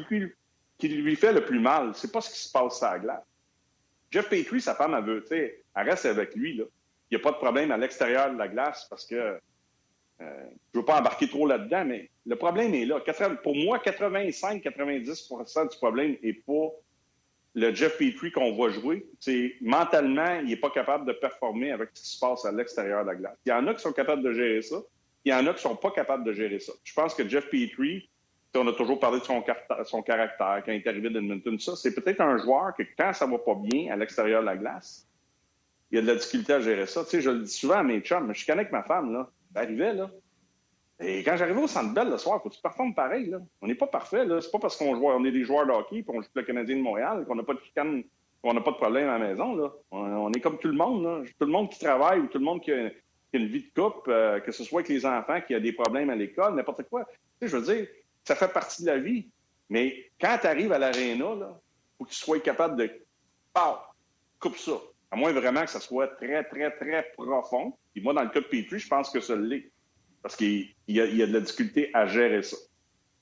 [0.79, 3.28] qui lui fait le plus mal, c'est pas ce qui se passe à la glace.
[4.11, 6.57] Jeff Petrie, sa femme, elle veut, tu sais, elle reste avec lui.
[6.57, 6.65] Là.
[7.11, 9.39] Il n'y a pas de problème à l'extérieur de la glace parce que euh,
[10.21, 13.01] je ne veux pas embarquer trop là-dedans, mais le problème est là.
[13.43, 16.71] Pour moi, 85-90% du problème n'est pas
[17.55, 21.91] le Jeff Petrie qu'on voit jouer, c'est mentalement, il n'est pas capable de performer avec
[21.95, 23.37] ce qui se passe à l'extérieur de la glace.
[23.47, 24.77] Il y en a qui sont capables de gérer ça,
[25.25, 26.73] il y en a qui ne sont pas capables de gérer ça.
[26.85, 28.09] Je pense que Jeff Petrie,
[28.57, 32.21] on a toujours parlé de son, caractère quand il est arrivé d'Edmonton, ça, c'est peut-être
[32.21, 35.07] un joueur que quand ça va pas bien à l'extérieur de la glace,
[35.91, 37.05] il y a de la difficulté à gérer ça.
[37.05, 39.31] Tu sais, je le dis souvent à mes chums, je connais que ma femme, là,
[39.55, 40.11] elle arrivait, là,
[41.01, 43.27] et quand j'arrivais au Centre Bell le soir, faut que tu performes pareil.
[43.27, 43.39] Là.
[43.63, 44.25] On n'est pas parfait.
[44.25, 44.41] Là.
[44.41, 46.43] C'est pas parce qu'on joue, on est des joueurs de hockey et on joue le
[46.43, 48.05] Canadien de Montréal qu'on n'a pas de
[48.41, 49.57] qu'on n'a pas de problème à la maison.
[49.57, 49.73] Là.
[49.91, 51.05] On, est comme tout le monde.
[51.05, 51.23] Là.
[51.39, 52.91] Tout le monde qui travaille ou tout le monde qui a,
[53.33, 56.09] une vie de couple, euh, que ce soit avec les enfants qui a des problèmes
[56.09, 57.05] à l'école, n'importe quoi.
[57.05, 57.87] Tu sais, je veux dire,
[58.29, 59.27] ça fait partie de la vie.
[59.71, 61.47] Mais quand tu arrives à l'aréna, il
[61.97, 62.91] faut que tu sois capable de
[63.55, 63.79] Pow!
[64.39, 64.79] coupe ça.
[65.11, 67.73] À moins vraiment que ça soit très, très, très profond.
[67.97, 69.71] Et moi, dans le cas de Petrie, je pense que ça l'est.
[70.23, 72.57] Parce qu'il y, a de la difficulté à gérer ça.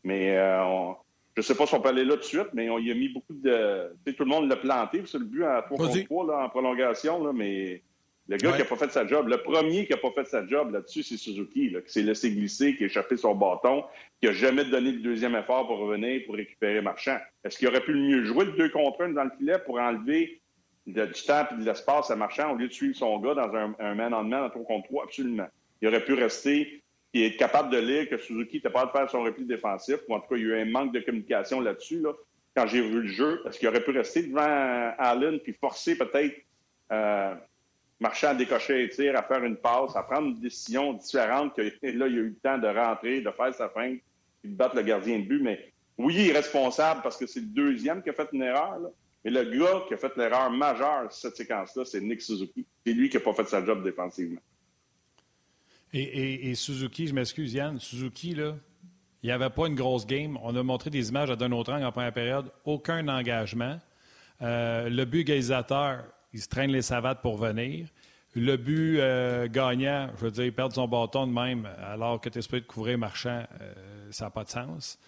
[0.03, 0.93] Mais euh,
[1.35, 2.91] je ne sais pas si on peut aller là tout de suite, mais on y
[2.91, 3.93] a mis beaucoup de.
[4.05, 6.49] Tu sais, tout le monde l'a planté, c'est le but à 3 contre 3 en
[6.49, 7.83] prolongation, là, mais
[8.29, 10.47] le gars qui n'a pas fait sa job, le premier qui n'a pas fait sa
[10.47, 13.85] job là-dessus, c'est Suzuki, là, qui s'est laissé glisser, qui a échappé son bâton,
[14.21, 17.19] qui n'a jamais donné le deuxième effort pour revenir, pour récupérer Marchand.
[17.45, 19.79] Est-ce qu'il aurait pu le mieux jouer le 2 contre 1 dans le filet pour
[19.79, 20.41] enlever
[20.87, 23.95] du temps et de l'espace à Marchand au lieu de suivre son gars dans un,
[23.95, 25.05] man-on-man en 3 contre 3?
[25.05, 25.49] Absolument.
[25.81, 29.09] Il aurait pu rester qui est capable de lire que Suzuki n'était pas de faire
[29.09, 31.61] son repli défensif, ou en tout cas, il y a eu un manque de communication
[31.61, 32.01] là-dessus.
[32.01, 32.13] Là.
[32.57, 36.35] Quand j'ai vu le jeu, est-ce qu'il aurait pu rester devant Allen puis forcer peut-être
[36.93, 37.35] euh,
[37.99, 41.63] Marchand à décocher un tir, à faire une passe, à prendre une décision différente, que
[41.63, 43.97] là, il a eu le temps de rentrer, de faire sa fin,
[44.43, 45.43] puis de battre le gardien de but.
[45.43, 48.79] Mais oui, il est responsable parce que c'est le deuxième qui a fait une erreur.
[49.25, 52.67] Mais le gars qui a fait l'erreur majeure cette séquence-là, c'est Nick Suzuki.
[52.85, 54.41] C'est lui qui n'a pas fait sa job défensivement.
[55.93, 58.57] Et, Suzuki, je m'excuse, Yann, Suzuki, là,
[59.23, 60.39] il n'y avait pas une grosse game.
[60.43, 62.53] On a montré des images à d'un autre angle en première période.
[62.65, 63.81] Aucun engagement.
[64.43, 66.05] Euh, le but égalisateur,
[66.37, 67.89] il se traîne les savates pour venir.
[68.35, 72.39] Le but euh, gagnant, je veux dire, perdre son bâton de même alors que tu
[72.39, 73.73] es de couvrir marchand, euh,
[74.11, 74.99] ça n'a pas de sens.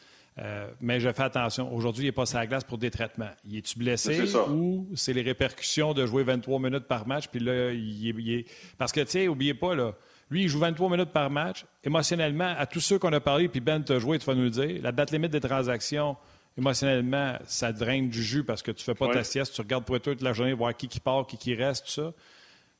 [0.80, 1.72] mais je fais attention.
[1.74, 3.30] Aujourd'hui, il n'est pas sur la glace pour des traitements.
[3.44, 7.28] Il est-tu blessé ou c'est les répercussions de jouer 23 minutes par match?
[7.28, 8.46] Puis là, il est...
[8.78, 9.94] Parce que, tu sais, n'oubliez pas, là,
[10.30, 11.64] lui, il joue 23 minutes par match.
[11.82, 14.50] Émotionnellement, à tous ceux qu'on a parlé, puis Ben t'a joué, tu vas nous le
[14.50, 16.16] dire, la date limite des transactions,
[16.58, 19.98] émotionnellement, ça draine du jus parce que tu fais pas ta sieste, tu regardes pour
[20.00, 22.12] toi toute la journée, voir qui qui part, qui qui reste, tout ça.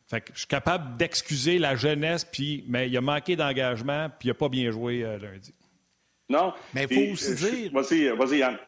[0.08, 4.28] Fait que je suis capable d'excuser la jeunesse, puis, mais il a manqué d'engagement, puis
[4.28, 5.54] il n'a pas bien joué euh, lundi.
[6.28, 6.52] Non.
[6.74, 7.72] Mais il faut aussi euh, dire.
[7.72, 8.58] Vas-y, vas-y, Yann.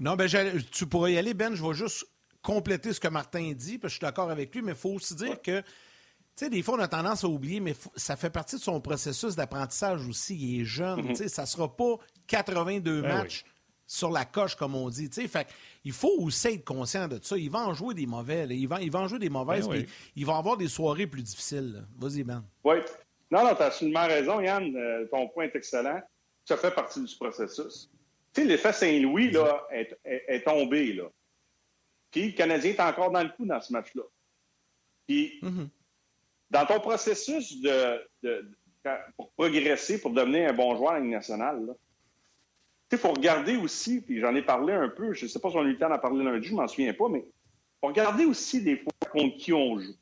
[0.00, 0.28] Non, ben,
[0.72, 1.54] tu pourrais y aller, Ben.
[1.54, 2.06] Je vais juste
[2.42, 4.90] compléter ce que Martin dit, parce que je suis d'accord avec lui, mais il faut
[4.90, 8.30] aussi dire que tu sais, des fois, on a tendance à oublier, mais ça fait
[8.30, 10.36] partie de son processus d'apprentissage aussi.
[10.36, 11.02] Il est jeune.
[11.02, 11.08] Mhm.
[11.10, 13.44] Tu sais, ça sera pas 82 ben matchs
[13.94, 15.08] sur la coche, comme on dit.
[15.08, 15.46] Fait
[15.84, 17.36] il faut aussi être conscient de ça.
[17.36, 18.46] Il va en jouer des mauvais.
[18.50, 19.68] Il, va, il va en jouer des mauvaises.
[19.68, 21.84] Ben il va avoir des soirées plus difficiles.
[21.96, 22.44] Vas-y, Ben.
[22.64, 22.76] Oui.
[23.30, 24.76] Non, non, tu as absolument raison, Yann.
[24.76, 26.00] Euh, ton point est excellent.
[26.44, 27.88] Ça fait partie du processus.
[28.32, 30.92] Tu sais, l'effet Saint-Louis là, est, tombé.
[30.92, 31.04] Là.
[32.10, 34.02] Puis le Canadien est encore dans le coup dans ce match-là.
[35.06, 35.38] Puis.
[35.42, 35.68] Mhm.
[36.50, 38.00] Dans ton processus de,
[39.16, 41.74] pour progresser, pour devenir un bon joueur à la nationale,
[42.92, 45.56] il faut regarder aussi, puis j'en ai parlé un peu, je ne sais pas si
[45.56, 47.80] on a eu le temps d'en parler lundi, je ne m'en souviens pas, mais il
[47.80, 49.94] faut regarder aussi des fois contre qui on joue.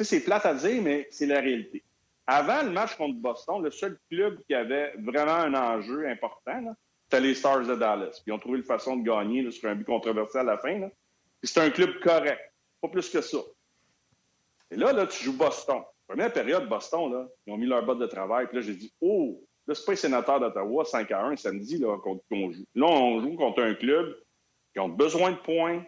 [0.00, 1.82] c'est plate à dire, mais c'est la réalité.
[2.26, 7.20] Avant le match contre Boston, le seul club qui avait vraiment un enjeu important, c'était
[7.20, 8.10] les Stars de Dallas.
[8.12, 10.78] Puis ils ont trouvé une façon de gagner sur un but controversé à la fin.
[10.78, 10.90] Là.
[11.42, 12.40] c'est un club correct,
[12.80, 13.38] pas plus que ça.
[14.70, 15.82] Et là, là, tu joues Boston.
[16.06, 18.46] Première période, Boston, là, ils ont mis leur botte de travail.
[18.46, 21.78] Puis là, j'ai dit, oh, là, c'est pas les sénateurs d'Ottawa, 5 à 1 samedi,
[21.78, 22.64] là, qu'on joue.
[22.74, 24.16] Là, on joue contre un club
[24.72, 25.82] qui a besoin de points,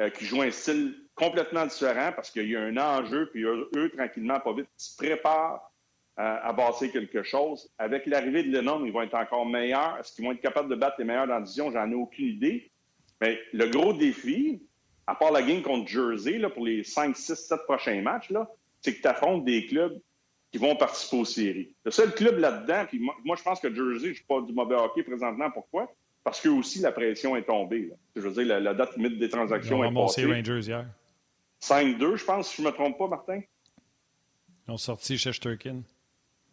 [0.00, 3.92] euh, qui joue un style complètement différent parce qu'il y a un enjeu, puis eux,
[3.96, 5.70] tranquillement, pas vite, se préparent
[6.16, 7.68] à, bâtir quelque chose.
[7.78, 9.98] Avec l'arrivée de Lennon, ils vont être encore meilleurs.
[9.98, 11.72] Est-ce qu'ils vont être capables de battre les meilleurs dans la division?
[11.72, 12.70] J'en ai aucune idée.
[13.20, 14.62] Mais le gros défi,
[15.06, 18.32] à part la game contre Jersey, là, pour les 5, 6, 7 prochains matchs,
[18.80, 20.00] c'est que tu affrontes des clubs
[20.54, 21.74] qui vont participer aux séries.
[21.84, 24.52] Le seul club là-dedans, puis moi, je pense que Jersey, je ne suis pas du
[24.52, 25.50] mauvais hockey présentement.
[25.50, 25.92] Pourquoi?
[26.22, 27.90] Parce que aussi, la pression est tombée.
[28.14, 30.24] Je veux dire, la, date limite des transactions est passée.
[30.24, 30.86] Rangers hier.
[31.60, 33.40] 5-2, je pense, si je ne me trompe pas, Martin.
[34.68, 35.82] Ils ont sorti Shesterkin.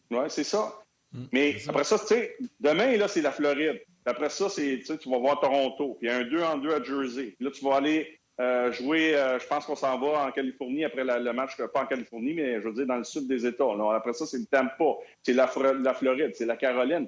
[0.09, 0.81] Oui, c'est ça.
[1.11, 3.83] Mm, Mais après ça, tu sais, demain, là, c'est la Floride.
[4.07, 5.95] Après ça, c'est, tu vas voir Toronto.
[5.99, 7.35] Puis il y a un 2 en 2 à Jersey.
[7.37, 10.83] Puis là, tu vas aller euh, jouer, euh, je pense qu'on s'en va en Californie
[10.83, 13.65] après le match, pas en Californie, mais je veux dire dans le sud des États.
[13.93, 17.07] après ça, c'est le Tampa, c'est la, Floride, c'est la Caroline.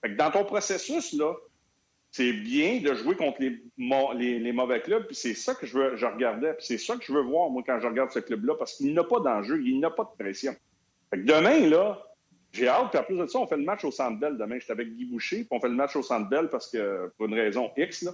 [0.00, 1.34] Fait que dans ton processus, là,
[2.10, 6.54] c'est bien de jouer contre les, mauvais clubs, puis c'est ça que je, veux, regardais,
[6.54, 8.94] puis c'est ça que je veux voir, moi, quand je regarde ce club-là, parce qu'il
[8.94, 10.56] n'a pas d'enjeu, il n'a pas de pression.
[11.10, 12.02] Fait que demain, là,
[12.52, 14.58] j'ai hâte, puis en plus de ça, on fait le match au Centre Bell demain.
[14.58, 17.34] J'étais avec Guy Boucher, puis on fait le match au Centre parce que, pour une
[17.34, 18.12] raison X, là.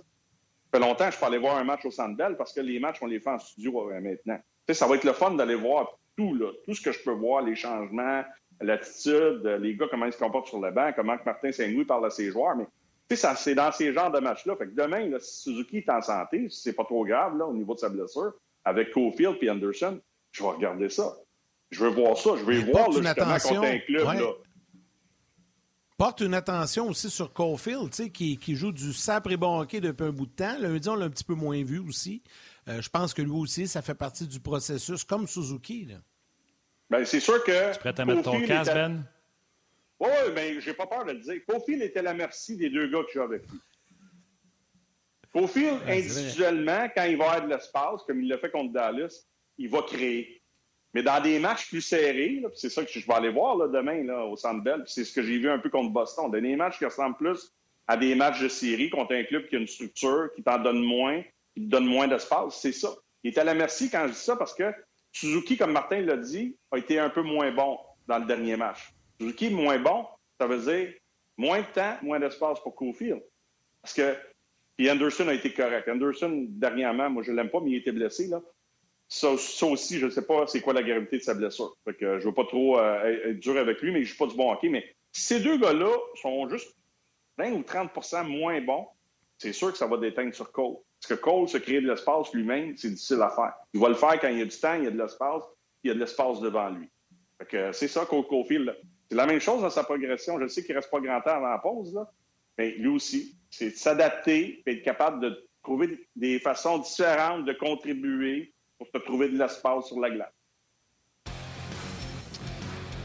[0.76, 2.60] Ça fait longtemps que je peux aller voir un match au Centre Bell parce que
[2.60, 4.36] les matchs, on les fait en studio euh, maintenant.
[4.36, 7.02] Tu sais, ça va être le fun d'aller voir tout, là, tout ce que je
[7.02, 8.22] peux voir, les changements,
[8.60, 12.10] l'attitude, les gars, comment ils se comportent sur le banc, comment Martin Saint-Louis parle à
[12.10, 12.66] ses joueurs, mais
[13.08, 14.54] c'est dans ces genres de matchs-là.
[14.56, 17.54] Fait que demain, si Suzuki est en santé, si c'est pas trop grave là, au
[17.54, 19.98] niveau de sa blessure, avec Cofield et Anderson,
[20.32, 21.16] je vais regarder ça.
[21.70, 22.32] Je veux voir ça.
[22.36, 24.04] Je veux voir là, justement contre un club.
[24.04, 24.32] Là.
[25.96, 30.04] Porte une attention aussi sur Caulfield, qui, qui joue du sapre et bon hockey depuis
[30.04, 30.58] un bout de temps.
[30.58, 32.22] Lundi, on l'a un petit peu moins vu aussi.
[32.68, 35.88] Euh, je pense que lui aussi, ça fait partie du processus, comme Suzuki.
[36.90, 37.50] Bien, c'est sûr que.
[37.72, 39.06] Tu es prêt à mettre ton casque, Ben?
[39.98, 41.40] Oui, mais ben, j'ai pas peur de le dire.
[41.48, 43.58] Cofield était à la merci des deux gars que j'ai avec lui.
[45.32, 49.24] Cofield, individuellement, quand il va avoir de l'espace, comme il l'a fait contre Dallas,
[49.56, 50.42] il va créer.
[50.96, 54.34] Mais dans des matchs plus serrés, c'est ça que je vais aller voir demain au
[54.34, 56.30] Centre Bell, c'est ce que j'ai vu un peu contre Boston.
[56.30, 57.52] Dans des matchs qui ressemblent plus
[57.86, 60.82] à des matchs de série contre un club qui a une structure, qui t'en donne
[60.82, 61.20] moins,
[61.52, 62.94] qui te donne moins d'espace, c'est ça.
[63.22, 64.72] Il est à la merci quand je dis ça parce que
[65.12, 67.78] Suzuki, comme Martin l'a dit, a été un peu moins bon
[68.08, 68.94] dans le dernier match.
[69.20, 70.06] Suzuki moins bon,
[70.40, 70.94] ça veut dire
[71.36, 73.22] moins de temps, moins d'espace pour Cofield.
[73.82, 74.16] Parce que
[74.78, 75.88] puis Anderson a été correct.
[75.88, 78.28] Anderson, dernièrement, moi, je l'aime pas, mais il était blessé.
[78.28, 78.40] Là.
[79.08, 81.76] Ça, aussi, je ne sais pas c'est quoi la gravité de sa blessure.
[81.84, 84.18] Que je ne veux pas trop euh, être dur avec lui, mais je ne joue
[84.18, 84.68] pas du bon hockey.
[84.68, 86.76] Mais ces deux gars-là sont juste
[87.38, 88.86] 20 ou 30% moins bons,
[89.38, 90.76] c'est sûr que ça va déteindre sur Cole.
[91.00, 93.52] Parce que Cole se crée de l'espace lui-même, c'est difficile à faire.
[93.74, 95.44] Il va le faire quand il y a du temps, il y a de l'espace,
[95.84, 96.88] il y a de l'espace devant lui.
[97.72, 98.24] C'est ça, Cole.
[99.08, 100.40] C'est la même chose dans sa progression.
[100.40, 102.10] Je sais qu'il ne reste pas grand temps avant la pause, là,
[102.58, 107.52] mais lui aussi, c'est de s'adapter et être capable de trouver des façons différentes de
[107.52, 110.32] contribuer pour te trouver de l'espace sur la glace.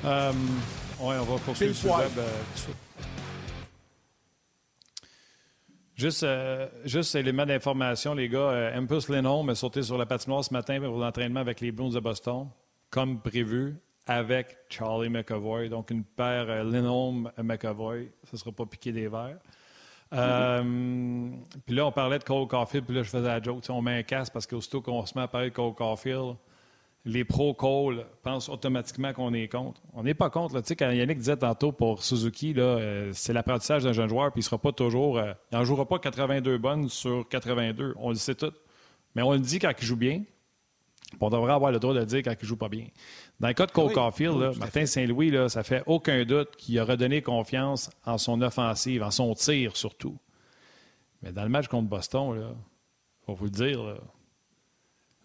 [0.03, 0.31] Euh,
[0.99, 2.11] oui, on va poursuivre le web.
[2.17, 2.41] Euh,
[5.95, 8.39] juste, euh, juste élément d'information, les gars.
[8.39, 11.93] Euh, Empus Lennon m'a sauté sur la patinoire ce matin pour l'entraînement avec les Blues
[11.93, 12.49] de Boston,
[12.89, 13.75] comme prévu
[14.07, 15.69] avec Charlie McAvoy.
[15.69, 18.09] Donc, une paire euh, Lennon-McAvoy.
[18.23, 19.37] Ce ne sera pas piqué des verres.
[20.13, 21.29] Euh,
[21.65, 23.63] puis là, on parlait de Cole Caulfield, puis là, je faisais la joke.
[23.69, 26.35] On met un casque parce qu'aussitôt qu'on se met à parler de Cole Caulfield,
[27.05, 29.81] les pros-Cole pensent automatiquement qu'on est contre.
[29.93, 30.55] On n'est pas contre.
[30.55, 30.61] Là.
[30.61, 34.43] Quand Yannick disait tantôt pour Suzuki, là, euh, c'est l'apprentissage d'un jeune joueur, puis il
[34.43, 35.19] sera pas toujours.
[35.19, 37.95] il n'en jouera pas 82 bonnes sur 82.
[37.97, 38.53] On le sait tout.
[39.15, 40.23] Mais on le dit quand il joue bien.
[41.19, 42.85] On devrait avoir le droit de le dire quand il joue pas bien.
[43.41, 47.23] Dans le cas de Cole Caulfield, Martin Saint-Louis, ça fait aucun doute qu'il a redonné
[47.23, 50.15] confiance en son offensive, en son tir surtout.
[51.23, 53.97] Mais dans le match contre Boston, il faut vous le dire,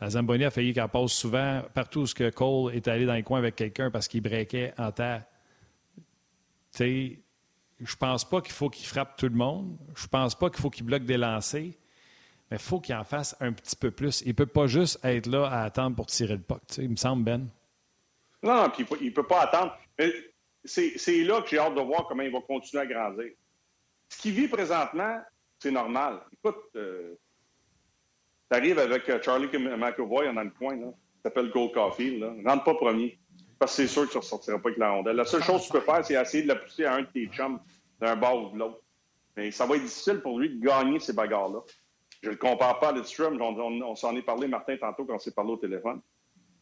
[0.00, 3.22] la Zamboni a failli qu'elle passe souvent partout où que Cole est allé dans les
[3.22, 5.24] coins avec quelqu'un parce qu'il breakait en terre.
[6.78, 7.16] Je
[7.78, 9.76] je pense pas qu'il faut qu'il frappe tout le monde.
[9.94, 11.74] Je pense pas qu'il faut qu'il bloque des lancers.
[12.50, 14.22] Mais il faut qu'il en fasse un petit peu plus.
[14.22, 16.62] Il ne peut pas juste être là à attendre pour tirer le puck.
[16.78, 17.50] Il me semble, Ben.
[18.42, 19.76] Non, puis il ne peut pas attendre.
[20.64, 23.32] C'est là que j'ai hâte de voir comment il va continuer à grandir.
[24.08, 25.20] Ce qu'il vit présentement,
[25.58, 26.20] c'est normal.
[26.32, 27.14] Écoute, euh,
[28.50, 30.88] tu arrives avec euh, Charlie McAvoy dans le coin, là.
[30.88, 32.22] Il s'appelle Gold Coffee.
[32.44, 33.18] Rentre pas premier.
[33.58, 35.16] parce que c'est sûr que tu ne ressortiras pas avec la rondelle.
[35.16, 37.06] La seule chose que tu peux faire, c'est essayer de la pousser à un de
[37.06, 37.58] tes chums
[38.00, 38.80] d'un bord ou de l'autre.
[39.36, 41.60] Mais ça va être difficile pour lui de gagner ces bagarres-là.
[42.22, 43.40] Je ne le compare pas à Lidstrom.
[43.40, 46.00] On, on, s'en est parlé, Martin, tantôt, quand on s'est parlé au téléphone.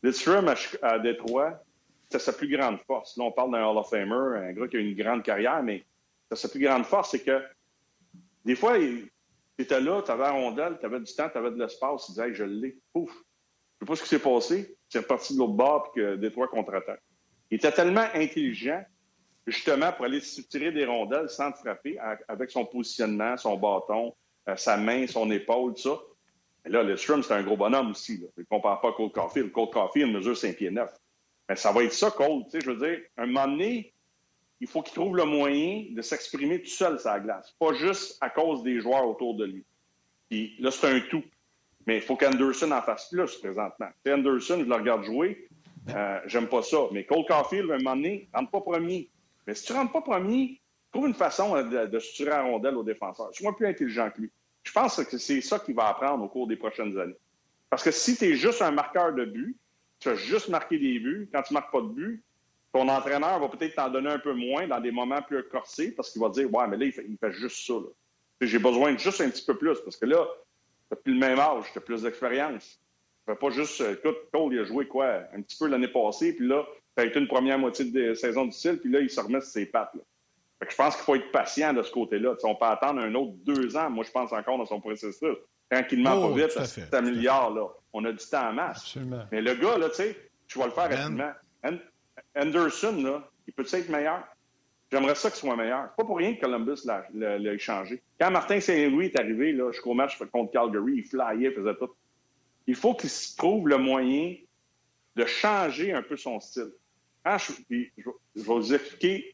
[0.04, 1.64] Lidstrom, à, à Détroit,
[2.10, 3.16] c'est sa plus grande force.
[3.16, 5.82] Là, on parle d'un Hall of Famer, un gars qui a une grande carrière, mais
[6.30, 7.42] sa plus grande force, c'est que
[8.44, 9.10] des fois, tu
[9.58, 12.12] étais là, tu avais la rondelle, tu avais du temps, tu avais de l'espace, tu
[12.12, 12.76] disais, hey, je l'ai.
[12.92, 13.10] Pouf!
[13.10, 14.76] Je sais pas ce qui s'est passé.
[14.88, 17.00] C'est reparti de l'autre bord puis que Détroit contre-attaque.
[17.50, 18.84] Il était tellement intelligent,
[19.46, 24.14] justement, pour aller se tirer des rondelles sans te frapper, avec son positionnement, son bâton,
[24.48, 25.98] euh, sa main, son épaule, tout ça.
[26.66, 28.18] Et là, le Strum, c'est un gros bonhomme aussi.
[28.18, 28.26] Là.
[28.36, 29.52] Je ne compare pas à Cole Caulfield.
[29.52, 30.90] Cole Caulfield mesure 5 pieds 9.
[31.48, 32.10] Mais ça va être ça,
[32.48, 33.92] sais, je veux dire, un moment donné,
[34.60, 37.54] il faut qu'il trouve le moyen de s'exprimer tout seul sur la glace.
[37.58, 39.64] Pas juste à cause des joueurs autour de lui.
[40.30, 41.22] Puis là, c'est un tout.
[41.86, 43.88] Mais il faut qu'Anderson en fasse plus présentement.
[44.08, 45.48] Anderson, je le regarde jouer,
[45.90, 46.78] euh, j'aime pas ça.
[46.92, 49.10] Mais Cole Caulfield, un moment donné, rentre pas premier.
[49.46, 52.76] Mais si tu rentres pas premier, trouve une façon de, de se tirer à rondelle
[52.76, 53.28] aux défenseurs.
[53.32, 54.32] Sois plus intelligent que lui.
[54.64, 57.16] Je pense que c'est ça qu'il va apprendre au cours des prochaines années.
[57.70, 59.56] Parce que si tu es juste un marqueur de but,
[60.00, 62.24] tu as juste marqué des buts, quand tu marques pas de but,
[62.72, 66.10] ton entraîneur va peut-être t'en donner un peu moins dans des moments plus corsés parce
[66.10, 67.74] qu'il va dire Ouais, mais là, il fait, juste ça.
[68.40, 70.26] J'ai besoin de juste un petit peu plus parce que là,
[70.90, 72.80] tu plus le même âge, tu as plus d'expérience.
[73.24, 73.80] Tu ne pas juste.
[73.80, 77.06] Écoute, Cole, il a joué quoi Un petit peu l'année passée, puis là, ça a
[77.06, 79.96] été une première moitié de saison difficile, puis là, il se remet sur ses pattes.
[80.60, 82.34] Je pense qu'il faut être patient de ce côté-là.
[82.44, 85.36] on peut attendre un autre deux ans, moi, je pense encore dans son processus.
[85.70, 87.54] Tranquillement, oh, pas vite, ça s'améliore.
[87.54, 87.66] Là.
[87.92, 88.78] On a du temps en masse.
[88.78, 89.24] Absolument.
[89.32, 91.32] Mais le gars, là, tu sais, tu vas le faire ben, rapidement.
[92.36, 94.22] Anderson, là, il peut être meilleur?
[94.90, 95.88] J'aimerais ça qu'il soit meilleur.
[95.90, 98.02] C'est pas pour rien que Columbus l'a échangé.
[98.20, 101.90] Quand Martin Saint-Louis est arrivé jusqu'au match contre Calgary, il flyait, il faisait tout.
[102.66, 104.36] Il faut qu'il se trouve le moyen
[105.16, 106.72] de changer un peu son style.
[107.26, 109.33] je, je, vais vous expliquer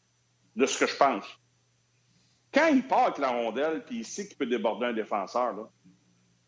[0.61, 1.25] de ce que je pense.
[2.53, 5.71] Quand il part avec la rondelle, puis il sait qu'il peut déborder un défenseur, là,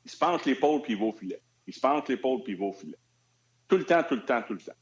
[0.05, 1.41] il se penche l'épaule puis il va au filet.
[1.67, 2.99] Il se penche l'épaule puis il va au filet.
[3.69, 4.77] Tout le temps, tout le temps, tout le temps.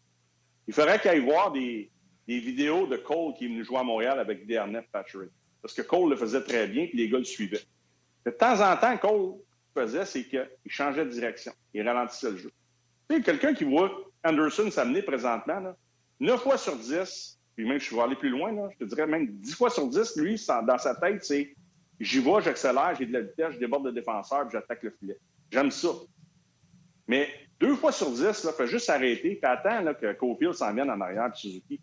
[0.66, 1.90] Il faudrait qu'il aille voir des,
[2.26, 5.30] vidéos de Cole qui est venu jouer à Montréal avec Dernet Patrick.
[5.62, 7.62] Parce que Cole le faisait très bien, puis les gars le suivaient.
[8.24, 9.34] De temps en temps, Cole
[9.74, 11.52] faisait, c'est qu'il changeait de direction.
[11.74, 12.52] Il ralentissait le jeu.
[13.08, 13.90] Quelqu'un qui voit
[14.24, 15.76] Anderson s'amener présentement, là,
[16.20, 19.06] 9 fois sur 10, puis même je vais aller plus loin, là, je te dirais
[19.06, 21.54] même 10 fois sur 10, lui, dans sa tête, c'est
[22.00, 25.18] j'y vais, j'accélère, j'ai de la vitesse, je déborde le défenseur, puis j'attaque le filet.
[25.50, 25.90] J'aime ça.
[27.06, 30.72] Mais deux fois sur dix, là, fait juste arrêter, puis attends là, que Cofield s'en
[30.72, 31.80] vienne en arrière de Suzuki.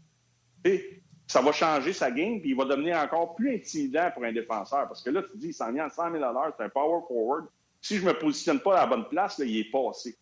[1.28, 4.88] ça va changer sa game, puis il va devenir encore plus intimidant pour un défenseur.
[4.88, 6.24] Parce que là, tu dis, il s'en vient à 100 000
[6.58, 7.46] c'est un power forward.
[7.82, 10.18] Si je ne me positionne pas à la bonne place, il est passé.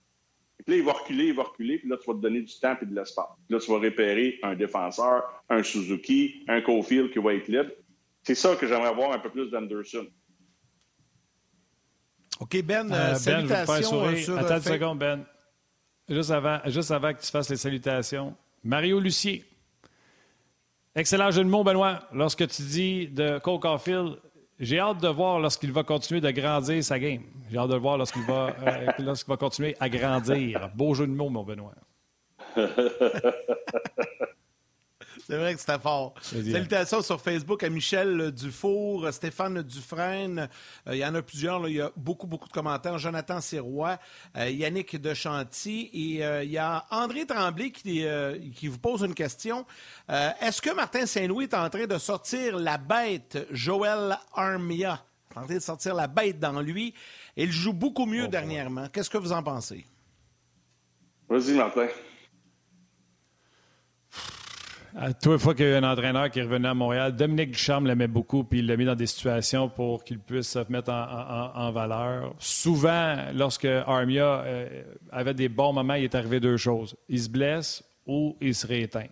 [0.60, 2.42] Et puis là, il va reculer, il va reculer, puis là, tu vas te donner
[2.42, 3.26] du temps et de l'espace.
[3.50, 7.72] Là, tu vas repérer un défenseur, un Suzuki, un Cofield qui va être libre.
[8.24, 10.08] C'est ça que j'aimerais voir un peu plus d'Anderson.
[12.40, 15.26] OK, Ben, euh, ben salutations euh, sur Attends une seconde, Ben.
[16.08, 19.44] Juste avant, juste avant que tu fasses les salutations, Mario Lucier.
[20.96, 22.08] Excellent jeu de mots, Benoît.
[22.14, 24.18] Lorsque tu dis de Cole Caulfield,
[24.60, 27.24] j'ai hâte de voir lorsqu'il va continuer de grandir sa game.
[27.52, 30.70] J'ai hâte de voir lorsqu'il va, euh, lorsqu'il va continuer à grandir.
[30.76, 31.74] Beau jeu de mots, mon Benoît.
[35.28, 36.14] C'est vrai que c'était fort.
[36.22, 40.48] Salutations sur Facebook à Michel Dufour, Stéphane Dufresne.
[40.88, 41.68] Euh, il y en a plusieurs.
[41.68, 43.00] Il y a beaucoup, beaucoup de commentaires.
[43.00, 43.98] Jonathan Sirois,
[44.38, 45.90] euh, Yannick Dechanty.
[45.94, 48.06] Et euh, il y a André Tremblay qui,
[48.56, 49.66] qui vous pose une question.
[50.08, 55.04] Est-ce que Martin Saint-Louis est en train de sortir la bête Joël Armia?
[55.32, 56.94] est en train de sortir la bête dans lui.
[57.36, 58.90] Il joue beaucoup mieux dernièrement.
[58.94, 59.86] Qu'est-ce que vous en pensez?
[61.28, 61.88] Vas-y, Martin.
[64.98, 67.14] À tous les fois qu'il y a eu un entraîneur qui est revenu à Montréal,
[67.14, 70.60] Dominique Ducharme l'aimait beaucoup, puis il l'a mis dans des situations pour qu'il puisse se
[70.72, 72.34] mettre en, valeur.
[72.40, 76.96] Souvent, lorsque Armia euh, avait des bons moments, il est arrivé deux choses.
[77.10, 79.08] Il se blesse ou il se rééteint.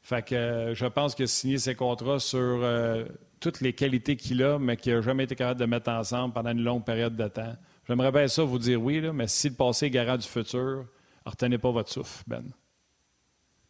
[0.00, 3.04] Fait que euh, je pense qu'il a signé ses contrats sur euh,
[3.40, 6.52] toutes les qualités qu'il a, mais qu'il n'a jamais été capable de mettre ensemble pendant
[6.52, 7.56] une longue période de temps.
[7.86, 10.86] J'aimerais bien ça vous dire oui, mais si le passé est garant du futur,
[11.26, 12.44] retenez pas votre souffle, Ben.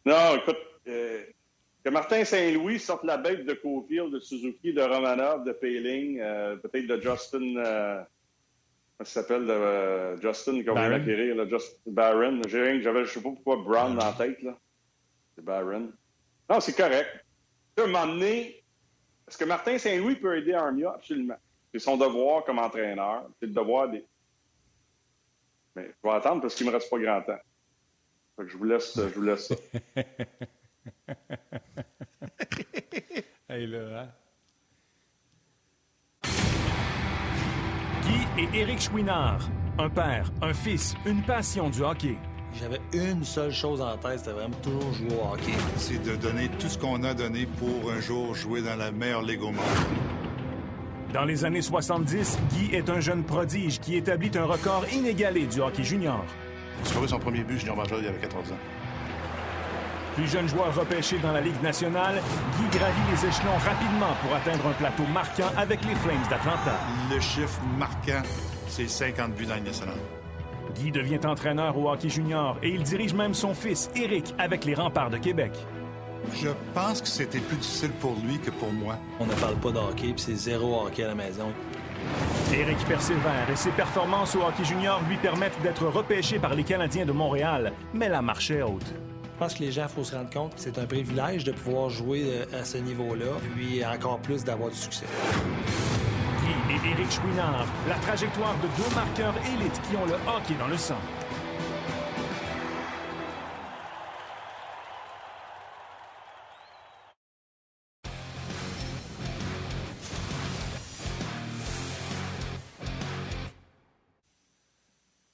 [0.05, 0.57] Non, écoute,
[1.83, 6.55] que Martin Saint-Louis sorte la bête de Cofield, de Suzuki, de Romanov, de Payling, euh,
[6.57, 7.55] peut-être de Justin.
[7.57, 8.01] Euh,
[8.97, 12.41] comment ça s'appelle de euh, Justin, qu'on vient d'acquérir, là, Just, Barron.
[12.47, 14.57] J'avais, je sais pas pourquoi Brown dans la tête, là.
[15.35, 15.91] C'est Barron.
[16.49, 17.09] Non, c'est correct.
[17.77, 18.63] À un moment donné,
[19.27, 20.91] est-ce que Martin Saint-Louis peut aider Armia?
[20.91, 21.37] Absolument.
[21.73, 23.27] C'est son devoir comme entraîneur.
[23.39, 24.05] C'est le devoir des.
[25.75, 27.39] Mais je vais attendre parce qu'il me reste pas grand temps.
[28.45, 29.55] je vous laisse, je vous laisse ça.
[33.49, 34.07] hey, là, hein?
[38.03, 39.49] Guy et Éric Chouinard.
[39.77, 42.15] Un père, un fils, une passion du hockey.
[42.59, 45.53] J'avais une seule chose en tête, c'était vraiment toujours jouer au hockey.
[45.77, 49.21] C'est de donner tout ce qu'on a donné pour un jour jouer dans la meilleure
[49.21, 49.63] ligue au monde.
[51.13, 55.61] Dans les années 70, Guy est un jeune prodige qui établit un record inégalé du
[55.61, 56.25] hockey junior.
[56.79, 58.55] Il a scoré son premier but junior majeur il y avait 14 ans.
[60.21, 62.21] Plus jeune joueur repêché dans la Ligue nationale,
[62.55, 66.77] Guy gravit les échelons rapidement pour atteindre un plateau marquant avec les Flames d'Atlanta.
[67.11, 68.21] Le chiffre marquant,
[68.67, 69.97] c'est 50 buts dans la nationale.
[70.75, 74.75] Guy devient entraîneur au hockey junior et il dirige même son fils, Éric, avec les
[74.75, 75.53] remparts de Québec.
[76.35, 78.99] Je pense que c'était plus difficile pour lui que pour moi.
[79.19, 81.51] On ne parle pas de hockey, puis c'est zéro hockey à la maison.
[82.53, 87.07] Éric persévère et ses performances au hockey junior lui permettent d'être repêché par les Canadiens
[87.07, 87.73] de Montréal.
[87.95, 88.93] Mais la marche est haute.
[89.41, 91.89] Pense que les gens, il faut se rendre compte que c'est un privilège de pouvoir
[91.89, 93.25] jouer euh, à ce niveau-là,
[93.55, 95.07] puis encore plus d'avoir du succès.
[96.43, 100.67] Guy et Éric Chouinard, la trajectoire de deux marqueurs élites qui ont le hockey dans
[100.67, 100.99] le sang.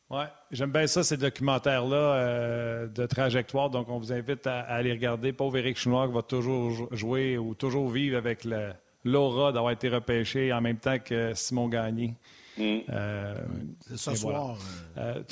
[0.09, 3.69] Ouais, j'aime bien ça, ces documentaires-là euh, de trajectoire.
[3.69, 5.33] Donc, on vous invite à, à aller regarder.
[5.33, 8.71] Pauvre Éric Chouinard qui va toujours jouer ou toujours vivre avec le,
[9.03, 12.15] l'aura d'avoir été repêché en même temps que Simon Gagné.
[12.57, 12.77] Mm.
[12.89, 13.35] Euh,
[13.81, 14.57] c'est ce soir.
[14.95, 15.09] Voilà.
[15.09, 15.23] Euh,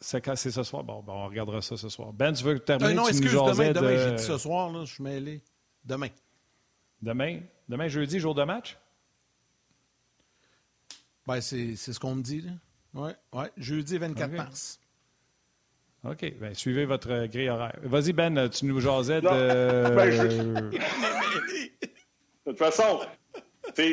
[0.00, 0.84] c'est, c'est ce soir?
[0.84, 2.12] Bon, bon, on regardera ça ce soir.
[2.12, 2.90] Ben, tu veux terminer?
[2.90, 3.96] Euh, non, excuse, demain, demain de...
[3.96, 5.42] j'ai dit ce soir, là, je suis mêlé.
[5.82, 6.10] Demain.
[7.00, 7.40] Demain?
[7.66, 8.76] Demain, jeudi, jour de match?
[11.26, 12.52] Ben, c'est, c'est ce qu'on me dit, là.
[12.94, 13.50] Oui, ouais.
[13.56, 14.36] jeudi 24 okay.
[14.36, 14.80] mars.
[16.04, 16.34] OK.
[16.40, 17.78] Bien, suivez votre grille horaire.
[17.82, 19.28] Vas-y, Ben, tu nous jasais de.
[19.94, 20.26] Ben, je...
[22.46, 23.00] de toute façon,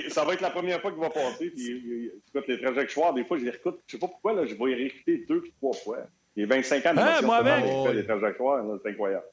[0.09, 1.49] ça va être la première fois qu'il va passer.
[1.49, 3.79] Puis, écoute, les trajectoires, des fois, je les réécoute.
[3.87, 5.97] Je ne sais pas pourquoi, là, je vais y réécouter deux ou trois fois.
[6.35, 7.65] Il y a 25 ans de ah, moi avec.
[7.67, 9.25] Oh, les trajectoires, c'est incroyable.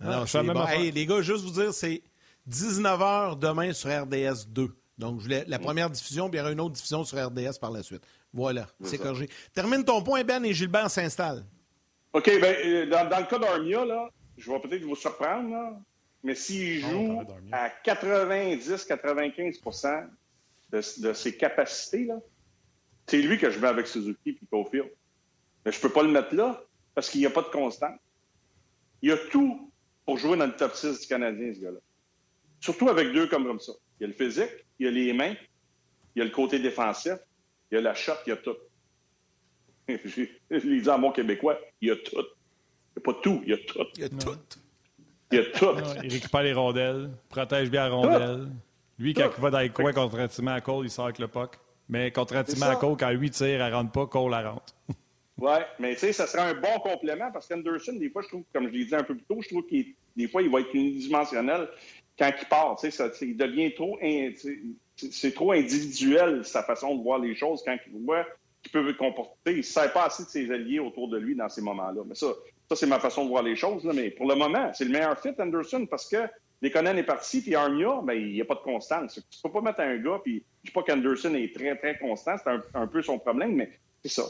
[0.00, 0.66] Ah, non, c'est bon.
[0.66, 2.02] hey, les gars, juste vous dire, c'est
[2.48, 4.68] 19h demain sur RDS 2.
[4.96, 7.58] Donc, je voulais la première diffusion, puis il y aura une autre diffusion sur RDS
[7.60, 8.02] par la suite.
[8.32, 9.28] Voilà, c'est corrigé.
[9.52, 11.44] Termine ton point, Ben, et Gilbert s'installe.
[12.12, 15.80] OK, bien, dans, dans, le cas d'Armia, là, je vais peut-être vous surprendre, là,
[16.24, 20.08] mais s'il joue oh, à 90-95
[20.70, 22.18] de, de, ses capacités, là,
[23.06, 24.90] c'est lui que je mets avec Suzuki et Cofield.
[25.64, 28.00] Mais je ne peux pas le mettre là parce qu'il n'y a pas de constante.
[29.02, 29.70] Il y a tout
[30.06, 31.80] pour jouer dans le top 6 du Canadien, ce gars-là.
[32.60, 33.72] Surtout avec deux comme, comme ça.
[34.00, 35.34] Il y a le physique, il y a les mains,
[36.14, 37.14] il y a le côté défensif,
[37.70, 38.56] il y a la shot, il y a tout.
[39.88, 42.16] je l'ai dit en mon québécois, il y a tout.
[42.16, 43.78] Il n'y a pas tout, il y a tout.
[43.96, 44.38] Il y a tout.
[45.32, 46.00] Il y a tout.
[46.02, 48.48] il récupère les rondelles, protège bien la rondelle.
[48.98, 51.58] Lui, quand il va dans les coins contrairement à Cole, il sort avec le puck.
[51.88, 54.74] Mais contrairement à Cole, quand lui tire, elle ne rentre pas, Cole la rentre.
[55.38, 58.44] oui, mais tu sais, ça serait un bon complément parce qu'Anderson, des fois, je trouve,
[58.52, 60.60] comme je l'ai dit un peu plus tôt, je trouve qu'il des fois, il va
[60.60, 61.68] être unidimensionnel
[62.18, 62.76] quand il part.
[62.76, 63.98] Tu sais, ça, il devient trop.
[64.96, 68.24] C'est trop individuel, sa façon de voir les choses quand il voit
[68.62, 69.52] qu'il peut comporter.
[69.52, 72.02] Il ne sert pas assez de ses alliés autour de lui dans ces moments-là.
[72.06, 72.28] Mais ça,
[72.68, 73.84] ça c'est ma façon de voir les choses.
[73.84, 73.92] Là.
[73.92, 76.28] Mais pour le moment, c'est le meilleur fit, Anderson, parce que
[76.62, 79.14] Lekonen est parti, puis Armia, ben, il n'y a pas de constance.
[79.14, 81.98] Tu ne peux pas mettre un gars, puis je ne pas qu'Anderson est très, très
[81.98, 83.70] constant, c'est un, un, peu son problème, mais
[84.02, 84.24] c'est ça.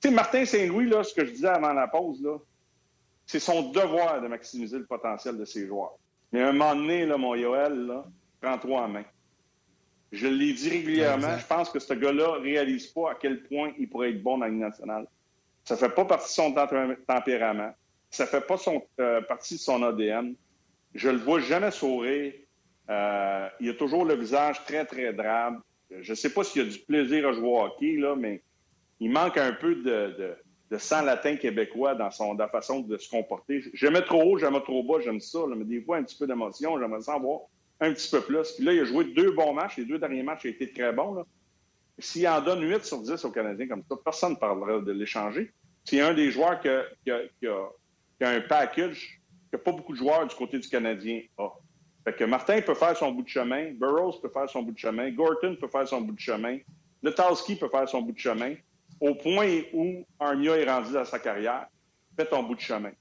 [0.00, 2.38] Tu sais, Martin Saint-Louis, là, ce que je disais avant la pause, là,
[3.26, 5.98] c'est son devoir de maximiser le potentiel de ses joueurs.
[6.34, 8.04] Mais à un moment donné, là, mon Yoel, là,
[8.40, 9.04] prends-toi en main.
[10.10, 13.70] Je l'ai dit régulièrement, je pense que ce gars-là ne réalise pas à quel point
[13.78, 15.06] il pourrait être bon dans la Ligue nationale.
[15.62, 17.72] Ça ne fait pas partie de son tempérament.
[18.10, 20.34] Ça ne fait pas son, euh, partie de son ADN.
[20.92, 22.32] Je le vois jamais sourire.
[22.90, 25.60] Euh, il a toujours le visage très, très drabe.
[25.88, 28.42] Je ne sais pas s'il a du plaisir à jouer au hockey, là, mais
[28.98, 30.34] il manque un peu de, de,
[30.74, 33.62] de sang latin québécois dans, son, dans la façon de se comporter.
[33.72, 36.78] J'aimais trop haut, j'aimais trop bas, j'aime ça, mais des fois, un petit peu d'émotion,
[36.78, 37.40] j'aimerais ça avoir
[37.80, 38.52] un petit peu plus.
[38.52, 39.76] Puis là, il a joué deux bons matchs.
[39.76, 41.24] Les deux derniers matchs ont été très bons.
[41.98, 45.52] S'il en donne 8 sur 10 aux Canadiens comme ça, personne ne parlera de l'échanger.
[45.84, 47.68] C'est un des joueurs qui a, qui, a, qui, a,
[48.18, 49.20] qui a, un package
[49.52, 51.50] que pas beaucoup de joueurs du côté du Canadien ont.
[52.04, 54.78] Fait que Martin peut faire son bout de chemin, Burroughs peut faire son bout de
[54.78, 56.58] chemin, Gorton peut faire son bout de chemin,
[57.02, 58.54] Letowski peut faire son bout de chemin.
[59.00, 61.66] Au point où Armia est rendu dans sa carrière,
[62.16, 62.92] fais ton bout de chemin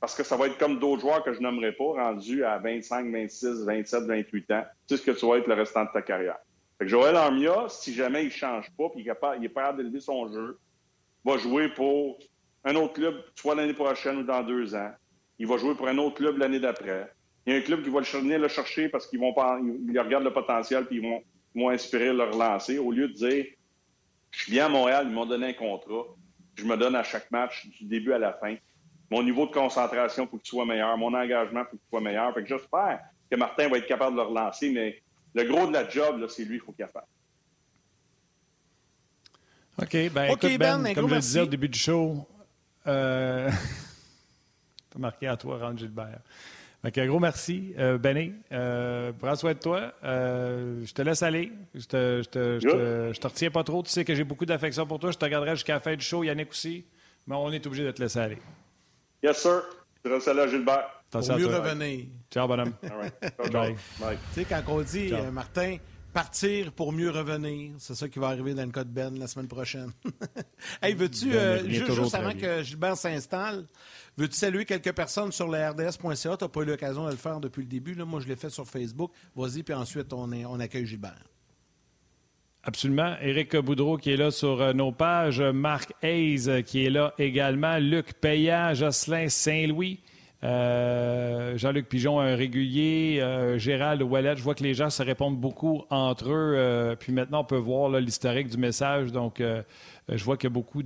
[0.00, 3.10] parce que ça va être comme d'autres joueurs que je nommerai pas, rendus à 25,
[3.10, 4.64] 26, 27, 28 ans.
[4.86, 6.36] Tu sais ce que tu vas être le restant de ta carrière.
[6.78, 9.78] Fait que Joël Armia, si jamais il change pas puis il est capable, il capable
[9.78, 10.58] d'élever son jeu,
[11.24, 12.18] va jouer pour
[12.64, 14.92] un autre club, soit l'année prochaine ou dans deux ans.
[15.38, 17.10] il va jouer pour un autre club l'année d'après.
[17.46, 19.34] Il y a un club qui va venir le chercher parce qu'ils vont
[19.88, 21.22] ils regardent le potentiel puis ils vont,
[21.54, 23.46] vont inspirer le relancer au lieu de dire
[24.36, 26.04] je viens à Montréal, ils m'ont donné un contrat,
[26.56, 28.56] je me donne à chaque match du début à la fin.
[29.10, 30.96] Mon niveau de concentration, faut qu'il soit meilleur.
[30.98, 32.34] Mon engagement, faut qu'il soit meilleur.
[32.34, 35.00] Fait que j'espère que Martin va être capable de le relancer, mais
[35.34, 37.04] le gros de la job, c'est lui, il faut qu'il fasse.
[39.80, 40.12] OK.
[40.12, 42.26] Ben, écoute, Ben, comme je le disais au début du show,
[42.86, 43.50] euh...
[44.98, 46.20] marqué à toi, Ron Gilbert.
[46.86, 48.32] Donc, un gros merci, euh, Benny.
[48.52, 49.92] Euh, prends soin de toi.
[50.04, 51.50] Euh, je te laisse aller.
[51.74, 53.82] Je te, je, te, je, te, je te, retiens pas trop.
[53.82, 55.10] Tu sais que j'ai beaucoup d'affection pour toi.
[55.10, 56.22] Je te regarderai jusqu'à la fin du show.
[56.22, 56.84] Yannick aussi.
[57.26, 58.38] Mais on est obligé de te laisser aller.
[59.20, 59.64] Yes, sir.
[59.96, 61.02] Je te laisse aller à Gilbert.
[61.10, 62.06] Pour mieux revenir.
[62.30, 62.74] Ciao, bonhomme.
[62.84, 63.52] All right.
[63.52, 63.74] Bye.
[63.98, 64.18] Bye.
[64.32, 65.78] Tu sais, quand on dit, euh, Martin,
[66.16, 67.72] partir pour mieux revenir.
[67.76, 69.92] C'est ça qui va arriver dans le cas de Ben la semaine prochaine.
[70.82, 73.66] hey, veux-tu, ben, euh, juste, juste avant que Gilbert s'installe,
[74.16, 76.38] veux-tu saluer quelques personnes sur le RDS.ca?
[76.38, 77.92] Tu n'as pas eu l'occasion de le faire depuis le début.
[77.92, 78.06] Là.
[78.06, 79.12] Moi, je l'ai fait sur Facebook.
[79.36, 81.22] Vas-y, puis ensuite, on, est, on accueille Gilbert.
[82.62, 83.14] Absolument.
[83.20, 85.42] Éric Boudreau qui est là sur euh, nos pages.
[85.42, 87.76] Marc Hayes euh, qui est là également.
[87.76, 90.00] Luc Payant, Jocelyn Saint-Louis.
[90.44, 93.18] Euh, Jean-Luc Pigeon, un régulier.
[93.20, 96.54] Euh, Gérald Ouellet, je vois que les gens se répondent beaucoup entre eux.
[96.56, 99.12] Euh, puis maintenant, on peut voir l'historique du message.
[99.12, 100.82] Donc, je vois qu'il y a beaucoup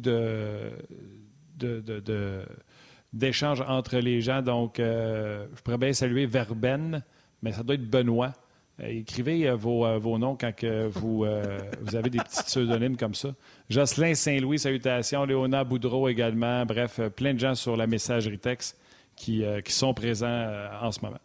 [3.12, 4.42] d'échanges entre les gens.
[4.42, 7.02] Donc, je pourrais bien saluer Verben,
[7.42, 8.32] mais ça doit être Benoît.
[8.82, 10.52] écrivez vos, noms quand
[10.94, 13.34] vous avez des petits pseudonymes comme ça.
[13.68, 15.24] Jocelyn Saint-Louis, salutations.
[15.24, 16.64] Léona Boudreau également.
[16.64, 18.78] Bref, plein de gens sur la messagerie texte
[19.20, 21.20] qui, euh, qui sont présents euh, en ce moment.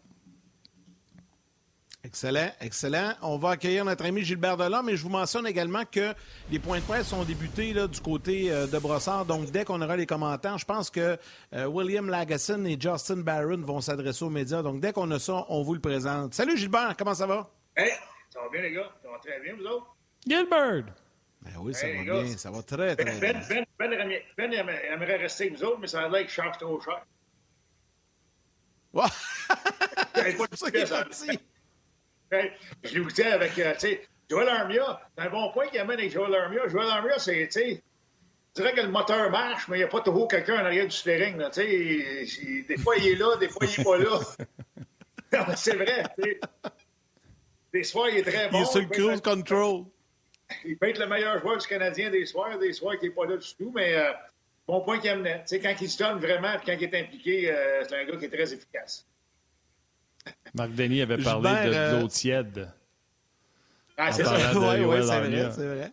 [2.04, 3.14] Excellent, excellent.
[3.22, 6.14] On va accueillir notre ami Gilbert Delorme, mais je vous mentionne également que
[6.52, 9.26] les points de presse sont débutés là, du côté euh, de Brossard.
[9.26, 11.18] Donc, dès qu'on aura les commentaires, je pense que
[11.54, 14.62] euh, William Lagasson et Justin Barron vont s'adresser aux médias.
[14.62, 16.34] Donc, dès qu'on a ça, on vous le présente.
[16.34, 17.50] Salut Gilbert, comment ça va?
[17.78, 17.92] Hey,
[18.30, 18.92] ça va bien les gars?
[19.02, 19.96] Ça va très bien, vous autres?
[20.28, 20.94] Gilbert!
[21.42, 23.64] Ben oui, ça va bien, ça va très, très ben, bien.
[23.80, 26.58] Ben, ben, ben, ben aimerait rester avec vous autres, mais ça a l'air qu'il charge
[26.58, 27.02] trop cher.
[30.16, 31.40] c'est pour ça qu'il est parti.
[32.84, 35.02] Je l'écoutais avec, euh, tu sais, Joel Armia.
[35.18, 36.68] C'est un bon point qu'il amène avec Joel Armia.
[36.68, 37.84] Joel Armia, c'est, tu sais,
[38.56, 40.86] je dirais que le moteur marche, mais il n'y a pas toujours quelqu'un en arrière
[40.86, 41.38] du steering.
[41.38, 44.20] Là, des fois, il est là, des fois, il n'est pas là.
[45.56, 46.04] c'est vrai.
[46.18, 46.40] T'sais.
[47.74, 48.60] Des soirs, il est très bon.
[48.60, 49.84] Il est sur le cruise control.
[50.64, 53.26] Il peut être le meilleur joueur du Canadien des soirs, des soirs qui n'est pas
[53.26, 54.14] là du tout, mais euh,
[54.68, 55.40] bon point qu'il amenait.
[55.42, 58.06] Tu sais, quand il se donne vraiment et quand il est impliqué, euh, c'est un
[58.06, 59.06] gars qui est très efficace.
[60.54, 62.00] Marc Denis avait parlé de euh...
[62.00, 62.70] l'eau tiède.
[63.98, 64.36] Ah, c'est ça.
[64.54, 65.92] Oui, ouais, c'est vrai, c'est vrai.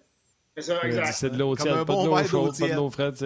[0.56, 1.12] C'est ça, exact.
[1.12, 3.24] C'est de l'eau tiède, pas bon de l'eau chaude, pas de l'eau frette.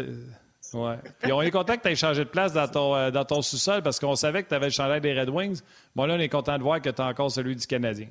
[0.75, 0.97] Ouais.
[1.21, 3.41] Puis on est content que tu aies changé de place dans ton, euh, dans ton
[3.41, 5.61] sous-sol parce qu'on savait que tu avais le chandail des Red Wings.
[5.95, 8.09] Bon, là, on est content de voir que tu as encore celui du Canadien.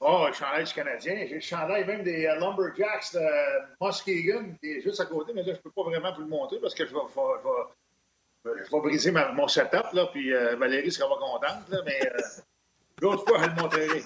[0.00, 1.26] Oh, le chandail du Canadien.
[1.28, 5.42] J'ai le chandail même des uh, Lumberjacks de Muskegon, qui est juste à côté, mais
[5.42, 8.64] là, je ne peux pas vraiment vous le montrer parce que je vais, je vais,
[8.64, 12.00] je vais briser ma, mon setup, là, puis euh, Valérie sera pas contente, là, mais
[12.06, 12.20] euh,
[13.02, 14.02] l'autre fois, je le montrerai.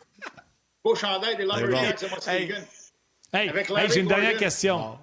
[0.83, 2.67] Beau chandail des Lumberjacks de Muskegon.
[3.35, 4.99] Hey, hey j'ai une dernière question.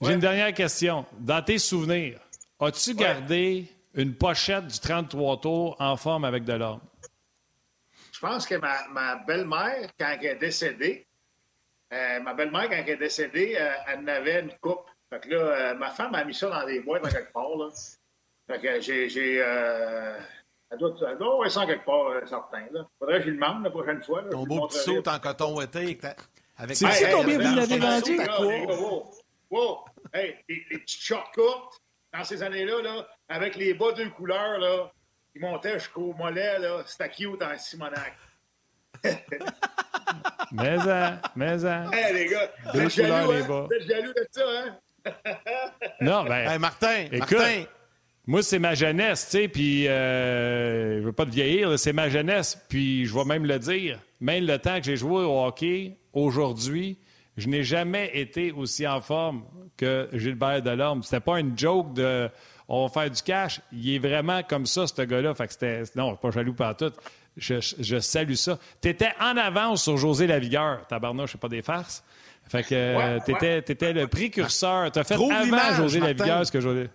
[0.00, 0.14] J'ai ouais.
[0.14, 1.06] une dernière question.
[1.18, 2.18] Dans tes souvenirs,
[2.58, 2.96] as-tu ouais.
[2.96, 6.80] gardé une pochette du 33 tours en forme avec de l'or?
[8.20, 11.06] Je pense que ma, ma belle-mère, quand elle est décédée,
[11.90, 14.84] euh, ma belle-mère, quand elle est décédée, euh, elle en avait une coupe.
[15.08, 17.56] Fait que là, euh, ma femme a mis ça dans des boîtes dans quelque part.
[17.56, 17.70] Là.
[18.46, 19.08] Fait que j'ai.
[19.08, 22.66] j'ai elle doit, elle doit avoir ça quelque part, certain.
[22.72, 22.86] Là.
[22.98, 24.20] Faudrait que je lui demande la prochaine fois.
[24.20, 25.98] Là, Ton beau petit saut en coton ouaté.
[26.58, 28.20] Avec C'est hey, combien vous l'avez vendu?
[28.38, 29.10] Wow,
[29.50, 29.84] wow.
[30.12, 31.80] Hey, les, les petites shorts courtes,
[32.12, 34.92] dans ces années-là, là, avec les bas deux couleurs, là,
[35.34, 36.82] il montait jusqu'au mollet, là.
[36.86, 38.16] C'était cute en Simonac.
[40.52, 41.92] mais en, mais en.
[41.92, 43.46] Hey, les gars, vous êtes jaloux, les hein?
[43.46, 44.76] Vous êtes jaloux de ça, hein?
[46.00, 46.50] Non, ben.
[46.50, 47.64] Hey, Martin, Écoute, Martin.
[48.26, 52.08] Moi, c'est ma jeunesse, tu sais, puis euh, je veux pas te vieillir, c'est ma
[52.08, 53.98] jeunesse, puis je vais même le dire.
[54.20, 56.98] Même le temps que j'ai joué au hockey, aujourd'hui,
[57.36, 59.44] je n'ai jamais été aussi en forme
[59.76, 61.02] que Gilbert Delorme.
[61.02, 62.30] C'était pas une joke de
[62.72, 63.60] on va faire du cash.
[63.72, 65.34] Il est vraiment comme ça, ce gars-là.
[65.34, 65.82] Fait que c'était.
[65.96, 66.92] Non, pas jaloux par tout.
[67.36, 68.58] Je, je, salue ça.
[68.80, 70.86] Tu étais en avance sur José Lavigueur.
[70.86, 72.04] Tabarnouche, c'est pas des farces.
[72.48, 73.92] Fait que euh, Ouais, t'étais, ouais.
[73.92, 74.92] le précurseur.
[74.92, 75.98] T'as fait Trouve avant l'image, José.
[75.98, 76.88] Lavigueur ce que José.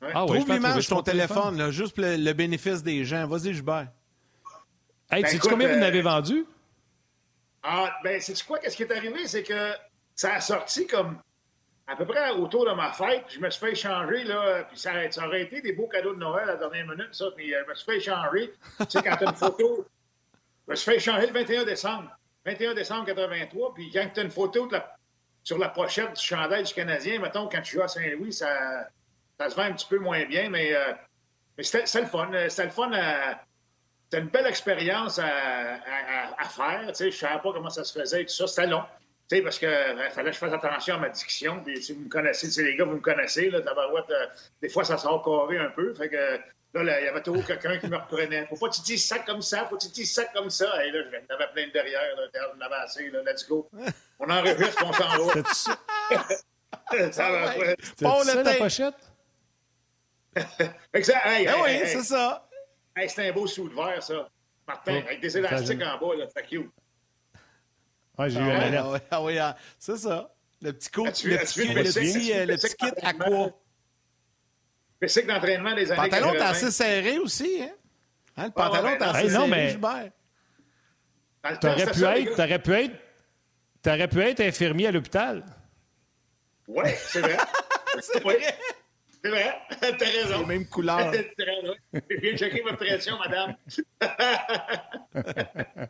[0.00, 0.10] Ouais.
[0.14, 3.26] Ah Trouve l'image ton ton téléphone, là, juste pour le, le bénéfice des gens.
[3.26, 3.88] Vas-y, Gilbert.
[5.10, 6.44] Hey, Ben, sais-tu combien vous euh, n'avez vendu?
[7.64, 8.58] Ah, ben, c'est quoi?
[8.60, 9.26] Qu'est-ce qui est arrivé?
[9.26, 9.72] C'est que
[10.14, 11.18] ça a sorti comme
[11.88, 15.08] à peu près autour de ma fête, je me suis fait échanger, là, puis ça,
[15.10, 17.62] ça aurait été des beaux cadeaux de Noël à la dernière minute, ça, puis euh,
[17.64, 18.52] je me suis fait échanger.
[18.78, 19.86] tu sais, quand tu as une photo,
[20.66, 22.10] je me suis fait échanger le 21 décembre.
[22.44, 24.96] 21 décembre 83, puis quand tu as une photo de la-
[25.44, 28.88] sur la pochette du chandail du Canadien, mettons, quand tu joues à Saint-Louis, ça,
[29.38, 30.92] ça se vend un petit peu moins bien, mais, euh,
[31.56, 32.30] mais c'était le fun.
[32.48, 33.40] C'était le fun à-
[34.08, 36.86] C'était une belle expérience à, à- à- à faire.
[36.88, 38.46] Tu sais, je ne savais pas comment ça se faisait et tout ça.
[38.46, 38.82] C'était long.
[39.28, 39.68] Tu sais, parce qu'il
[40.12, 41.60] fallait que je fasse attention à ma diction.
[41.64, 44.26] Puis, si vous me connaissez, c'est les gars, vous me connaissez, là, tabarouette, euh,
[44.62, 45.92] des fois, ça sort carré un peu.
[45.94, 46.16] Fait que
[46.74, 48.46] là, là, il y avait toujours quelqu'un qui me reprenait.
[48.46, 50.84] Faut pas que tu dises ça comme ça, faut que tu dises ça comme ça.
[50.84, 52.22] Et là, j'en avais plein de derrière, là,
[52.54, 53.68] j'en avais assez, là, let's go.
[54.20, 55.42] On enregistre, on s'en va.
[55.52, 55.78] Ça,
[57.10, 57.80] Tabarouette.
[57.84, 58.94] c'était Bon, ça, la pochette?
[60.94, 61.20] Exact.
[61.26, 62.48] Hey, Ben hey, oui, hey, c'est ça.
[62.96, 64.28] hey, c'est un beau sou de verre, ça.
[64.66, 66.70] Martin, Oh, avec des élastiques en bas, là, c'est cute.
[68.18, 68.86] Ouais, j'ai eu Ah ouais, alerte.
[68.86, 70.32] ah ouais, ah ouais, ah, c'est ça.
[70.62, 73.50] Le petit coup, As-tu le petit, le petit, euh, le petit kit à quoi?
[75.00, 76.50] Le cycle d'entraînement des années Pantalon, t'es 80.
[76.50, 77.68] assez serré aussi, hein?
[78.38, 80.10] Hein, le Ouais, pantalon, t'es assez serré, mais- Gilbert.
[81.60, 82.94] T'aurais pu, être, t'aurais pu être,
[83.82, 85.44] t'aurais pu être infirmier à l'hôpital.
[86.66, 87.36] Oui, c'est vrai.
[88.00, 88.38] C'est vrai.
[89.26, 89.60] C'est vrai.
[89.98, 90.40] T'as raison.
[90.40, 91.10] Les mêmes couleurs.
[91.92, 93.56] De checker votre pression, madame.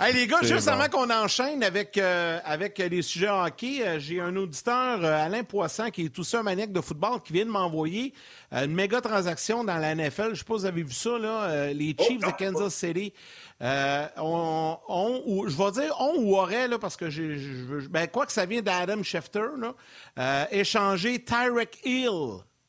[0.00, 0.72] Hey, les gars, juste bon.
[0.72, 5.44] avant qu'on enchaîne avec, euh, avec les sujets hockey, euh, j'ai un auditeur, euh, Alain
[5.44, 8.72] Poisson, qui est tout ça un maniaque de football, qui vient de m'envoyer euh, une
[8.74, 10.30] méga transaction dans la NFL.
[10.34, 11.42] Je sais pas si vous avez vu ça, là.
[11.44, 13.12] euh, les Chiefs non, de Kansas City
[13.62, 18.26] euh, ou, je vais dire ont ou auraient, là, parce que je- je- ben, quoi
[18.26, 19.74] que ça vient d'Adam Schefter, là,
[20.18, 22.10] euh, échangé Tyrek Hill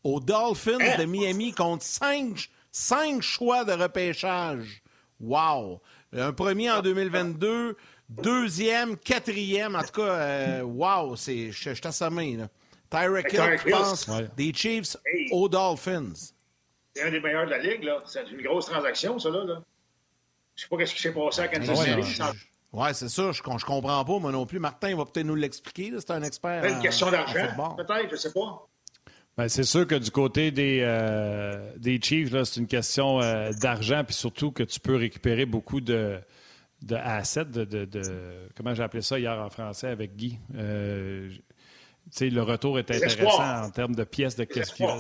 [0.04, 4.82] aux Dolphins de Miami contre cinq, cinq choix de repêchage.
[5.20, 5.82] Wow!
[6.16, 7.76] Un premier en 2022,
[8.10, 12.48] deuxième, quatrième, en tout cas, euh, wow, c'est, je je suis assommé, là.
[13.00, 14.28] Tyreek Hill ouais.
[14.38, 15.28] des Chiefs Hey.
[15.32, 16.14] aux Dolphins.
[16.94, 18.00] C'est un des meilleurs de la Ligue, là.
[18.06, 19.44] C'est une grosse transaction, ça, là.
[19.44, 19.62] là.
[20.56, 22.20] Je sais pas ce qui s'est passé à Kansas Ouais, City.
[22.22, 24.60] non, C'est Ouais, c'est ça, je, je comprends pas, moi non plus.
[24.60, 26.64] Martin va peut-être nous l'expliquer, c'est un expert.
[26.66, 28.68] une en- question en d'argent, peut-être, je sais pas.
[29.38, 33.52] Ben, c'est sûr que du côté des, euh, des Chiefs, là, c'est une question euh,
[33.62, 36.20] d'argent, puis surtout que tu peux récupérer beaucoup de,
[36.82, 40.40] de assets, de, de- de- comment j'ai appelé ça hier en français avec Guy?
[40.56, 41.30] Euh,
[42.22, 44.98] le retour est intéressant en termes de pièces de espoirs.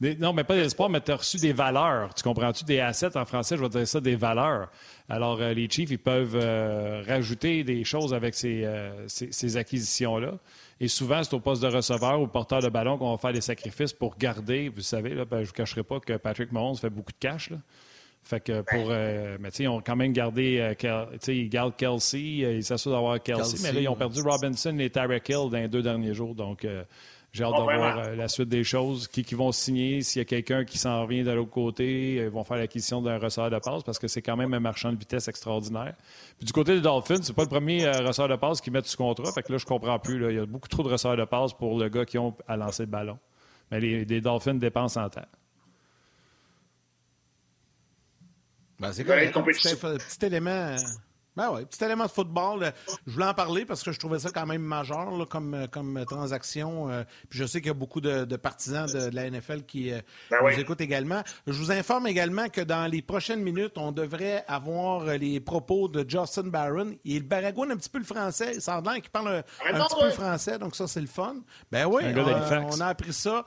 [0.00, 2.14] Des- non, mais pas des espoirs, mais tu as reçu des valeurs.
[2.14, 2.64] Tu comprends-tu?
[2.64, 4.70] Des assets en français, je vais dire ça, des valeurs.
[5.08, 9.56] Alors, euh, les Chiefs, ils peuvent euh, rajouter des choses avec ces, euh, ces- ces
[9.56, 10.34] acquisitions-là.
[10.80, 13.40] Et souvent, c'est au poste de receveur ou porteur de ballon qu'on va faire des
[13.40, 14.68] sacrifices pour garder.
[14.68, 17.18] Vous savez, là, ben, je ne vous cacherai pas que Patrick Mahomes fait beaucoup de
[17.18, 17.50] cash.
[17.50, 17.56] Là.
[18.28, 18.88] Fait que pour.
[18.90, 20.58] euh, mais tu sais, ils ont quand même gardé.
[20.60, 23.80] euh, Kel- tu sais, ils gardent Kelsey, euh, ils s'assurent d'avoir Kelsey, Kelsey, mais là,
[23.80, 26.34] ils ont perdu Robinson et Tyreek Hill dans les deux derniers jours.
[26.34, 26.84] Donc, euh,
[27.32, 28.08] j'ai hâte Ah, de voir vraiment?
[28.10, 29.08] euh, la suite des choses.
[29.08, 32.28] Qui, qui vont signer, s'il y a quelqu'un qui s'en vient de l'autre côté, ils
[32.28, 34.98] vont faire l'acquisition d'un receveur de passe parce que c'est quand même un marchand de
[34.98, 35.94] vitesse extraordinaire.
[36.36, 38.86] Puis du côté des Dolphins, c'est pas le premier euh, receveur de passe qu'ils mettent
[38.86, 39.32] sous contrat.
[39.32, 40.18] Fait que là, je comprends plus.
[40.18, 40.30] là.
[40.30, 42.58] Il y a beaucoup trop de receveurs de passe pour le gars qui ont à
[42.58, 43.18] lancer le ballon.
[43.70, 45.26] Mais les, les Dolphins dépensent en temps.
[48.78, 49.32] Ben, c'est correct.
[49.34, 50.50] Petit, petit élément.
[50.50, 50.76] euh,
[51.36, 52.62] Ben ouais, petit élément de football.
[52.64, 52.70] euh,
[53.06, 55.66] Je voulais en parler parce que je trouvais ça quand même majeur là, comme, euh,
[55.68, 56.88] comme transaction.
[56.90, 59.62] euh, Puis je sais qu'il y a beaucoup de, de partisans de, de la NFL
[59.62, 60.00] qui euh,
[60.30, 60.60] Ben nous oui.
[60.60, 61.22] écoutent également.
[61.46, 66.04] Je vous informe également que dans les prochaines minutes, on devrait avoir les propos de
[66.08, 66.94] Justin Barron.
[67.04, 68.52] Il baragouine un petit peu le français.
[68.54, 71.36] Il semble qu'il parle un, petit peu le français, donc ça, c'est le fun.
[71.70, 72.76] Ben oui, Un gars d'Halifax.
[72.76, 73.44] on a appris ça.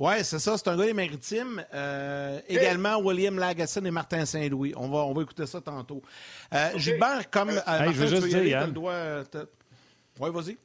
[0.00, 1.62] Oui, c'est ça, c'est un gars des maritimes.
[1.74, 4.72] Euh, également William Lagasson et Martin Saint-Louis.
[4.76, 6.00] On va, on va écouter ça tantôt.
[6.54, 7.50] Euh, Gilbert, comme.
[7.50, 8.74] euh, Martin, je veux juste dire, Yann.
[10.18, 10.56] Oui, vas-y.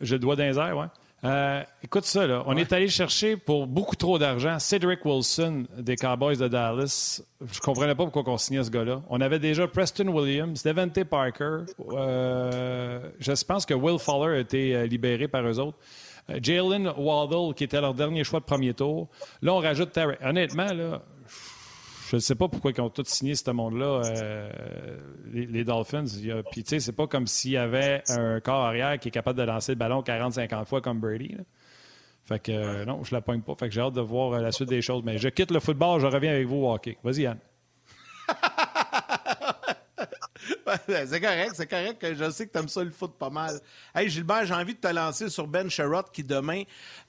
[0.00, 0.86] J'ai le doigt dans les airs, ouais.
[1.24, 2.44] Euh, écoute ça, là.
[2.46, 7.20] On est allé chercher pour beaucoup trop d'argent Cedric Wilson des Cowboys de Dallas.
[7.52, 9.02] Je comprenais pas pourquoi on signait ce gars-là.
[9.08, 11.60] On avait déjà Preston Williams, Devante Parker.
[11.90, 15.76] euh, je pense que Will Fuller a été libéré par eux autres.
[16.28, 19.08] Jalen Waddle, qui était leur dernier choix de premier tour.
[19.42, 20.16] Là, on rajoute Terry.
[20.22, 21.02] Honnêtement, là,
[22.08, 24.48] je ne sais pas pourquoi ils ont tous signé ce monde-là, euh,
[25.32, 26.04] les, Dolphins.
[26.52, 29.38] Puis, tu sais, c'est pas comme s'il y avait un corps arrière qui est capable
[29.38, 31.36] de lancer le ballon 40-50 fois comme Brady.
[32.24, 33.54] Fait que, euh, non, je la pogne pas.
[33.56, 35.02] Fait que j'ai hâte de voir euh, la suite des choses.
[35.04, 36.78] Mais je quitte le football, je reviens avec vous au.
[37.02, 37.38] Vas-y, Yann.
[40.86, 42.14] c'est correct, c'est correct.
[42.14, 43.60] Je sais que tu aimes ça le foot pas mal.
[43.94, 46.62] Hey Gilbert, j'ai envie de te lancer sur Ben Sherrod qui demain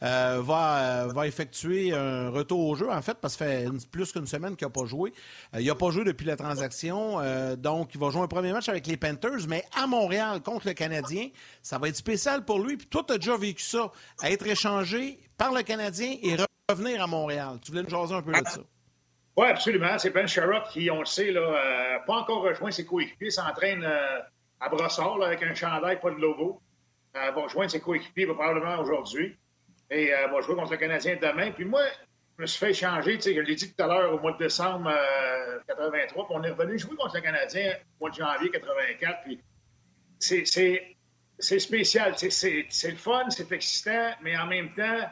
[0.03, 3.87] euh, va, euh, va effectuer un retour au jeu, en fait, parce que ça fait
[3.91, 5.11] plus qu'une semaine qu'il n'a pas joué.
[5.55, 7.19] Euh, il n'a pas joué depuis la transaction,
[7.57, 10.73] donc il va jouer un premier match avec les Panthers, mais à Montréal contre le
[10.73, 11.29] Canadien,
[11.61, 12.77] ça va être spécial pour lui.
[12.77, 13.91] Puis toi, tu as déjà vécu ça,
[14.21, 16.35] à être échangé par le Canadien et
[16.69, 17.59] revenir à Montréal.
[17.63, 18.61] Tu voulais nous jaser un peu de ça?
[19.37, 19.99] Oui, absolument.
[19.99, 23.83] C'est Ben Sherrod qui, on le sait, là, euh, pas encore rejoint ses coéquipiers, s'entraîne
[23.83, 24.19] euh,
[24.59, 26.59] à Brossard avec un chandail, pas de logo.
[27.15, 29.37] Euh, va rejoindre ses coéquipiers probablement aujourd'hui.
[29.89, 31.51] Et va jouer contre le Canadien demain.
[31.51, 31.81] Puis moi,
[32.37, 34.91] je me suis fait échanger, je l'ai dit tout à l'heure, au mois de décembre
[35.65, 39.21] 83, puis on est revenu jouer contre le Canadien au mois de janvier 84.
[39.23, 39.39] Puis
[40.19, 42.15] c'est spécial.
[42.17, 45.09] C'est le fun, c'est excitant, mais en même temps,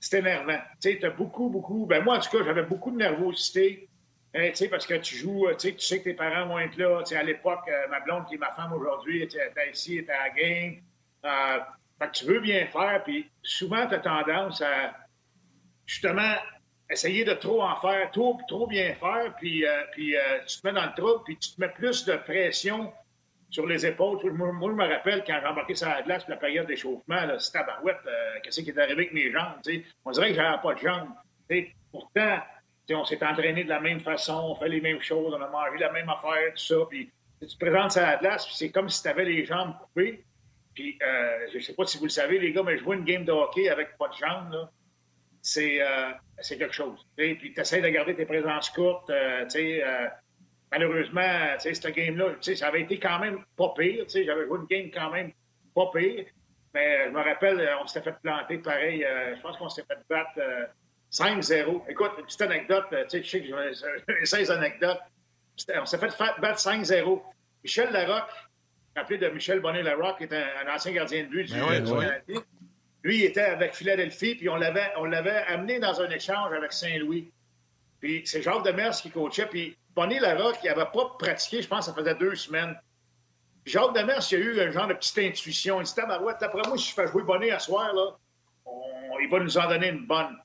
[0.00, 0.58] c'est énervant.
[0.82, 1.86] Tu sais, as beaucoup, beaucoup.
[1.86, 3.88] Ben moi, en tout cas, j'avais beaucoup de nervosité.
[4.34, 6.58] Hein, tu sais, parce que tu joues, tu sais, tu sais que tes parents vont
[6.58, 7.02] être là.
[7.02, 10.12] Tu sais, à l'époque, euh, ma blonde, qui est ma femme aujourd'hui, était ici, était
[10.12, 10.76] à la game.
[11.24, 11.58] Euh,
[11.98, 14.94] fait que tu veux bien faire, puis souvent, tu as tendance à,
[15.84, 16.34] justement,
[16.88, 20.14] essayer de trop en faire, trop, trop bien faire, puis, euh, puis
[20.46, 22.92] tu te mets dans le trouble, puis tu te mets plus de pression
[23.50, 24.18] sur les épaules.
[24.32, 27.58] Moi, je me rappelle quand j'ai embarqué sur la glace pour la période d'échauffement, c'était
[27.58, 29.54] tabarouette, euh, qu'est-ce qui est arrivé avec mes jambes?
[30.04, 31.08] On dirait que j'avais pas de jambes.
[31.90, 32.38] pourtant,
[32.92, 35.78] on s'est entraîné de la même façon, on fait les mêmes choses, on a mangé
[35.78, 36.76] la même affaire, tout ça.
[36.88, 40.24] Puis tu te présentes sur la glace, c'est comme si tu avais les jambes coupées.
[40.74, 43.24] Puis euh, je sais pas si vous le savez, les gars, mais jouer une game
[43.24, 44.68] de hockey avec pas de jambes,
[45.42, 46.12] c'est euh,
[46.48, 47.06] quelque chose.
[47.16, 49.84] Puis tu essaies de garder tes présences courtes, euh, tu sais
[50.70, 54.04] malheureusement, cette game-là, ça avait été quand même pas pire.
[54.08, 55.32] J'avais joué une game quand même
[55.74, 56.24] pas pire.
[56.74, 59.04] Mais je me rappelle, on s'était fait planter pareil.
[59.04, 60.38] Euh, je pense qu'on s'était fait battre
[61.10, 61.52] 5-0.
[61.52, 65.00] Euh, Écoute, une petite anecdote, je sais que j'ai 16 anecdotes.
[65.76, 67.22] On s'est fait battre 5-0.
[67.64, 68.30] Michel Larocque,
[68.94, 72.22] appelé de Michel Bonnet-Larocque, qui est un, ancien gardien de but du, ben
[73.02, 77.30] Lui, il était avec Philadelphie, puis on l'avait amené dans un échange avec Saint-Louis.
[78.00, 81.86] Puis c'est Jacques Demers qui coachait, puis Bonnie Larocque, il n'avait pas pratiqué, je pense,
[81.86, 82.76] ça faisait deux semaines.
[83.66, 85.80] Jacques Demers, il a eu un genre de petite intuition.
[85.80, 88.16] Il dit Tabarouette, d'après moi, si je fais jouer Bonnie à soir, là,
[89.20, 90.36] il va nous en donner une bonne.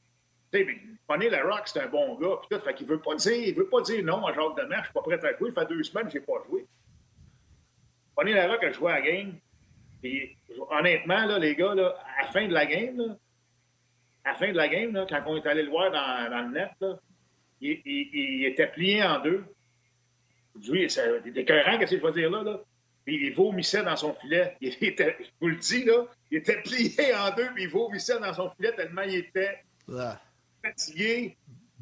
[0.52, 0.78] Tu sais,
[1.08, 2.38] Bonnie Larocque, c'est un bon gars.
[2.42, 4.80] Puis tout, fait qu'il veut pas dire, il veut pas dire non à Jacques Demers,
[4.80, 5.50] je suis pas prêt à jouer.
[5.50, 6.66] Il fait deux semaines, je n'ai pas joué.
[8.18, 9.34] Bonnie Larocque a joué à la game.
[10.02, 10.38] Puis,
[10.70, 13.16] honnêtement, là, les gars, là, à la fin de la game, là,
[14.26, 16.42] à la fin de la game, là, quand on est allé le voir dans, dans
[16.48, 17.00] le net, là,
[17.62, 19.44] il, était plié en deux.
[20.70, 22.60] Oui, c'est écœurant, qu'est-ce que je veux dire là, là?
[23.06, 24.56] Puis il vomissait dans son filet.
[24.62, 28.20] Il était, je vous le dis, là, il était plié en deux, puis il vomissait
[28.20, 29.60] dans son filet tellement il était
[29.96, 30.20] ah.
[30.64, 31.38] fatigué,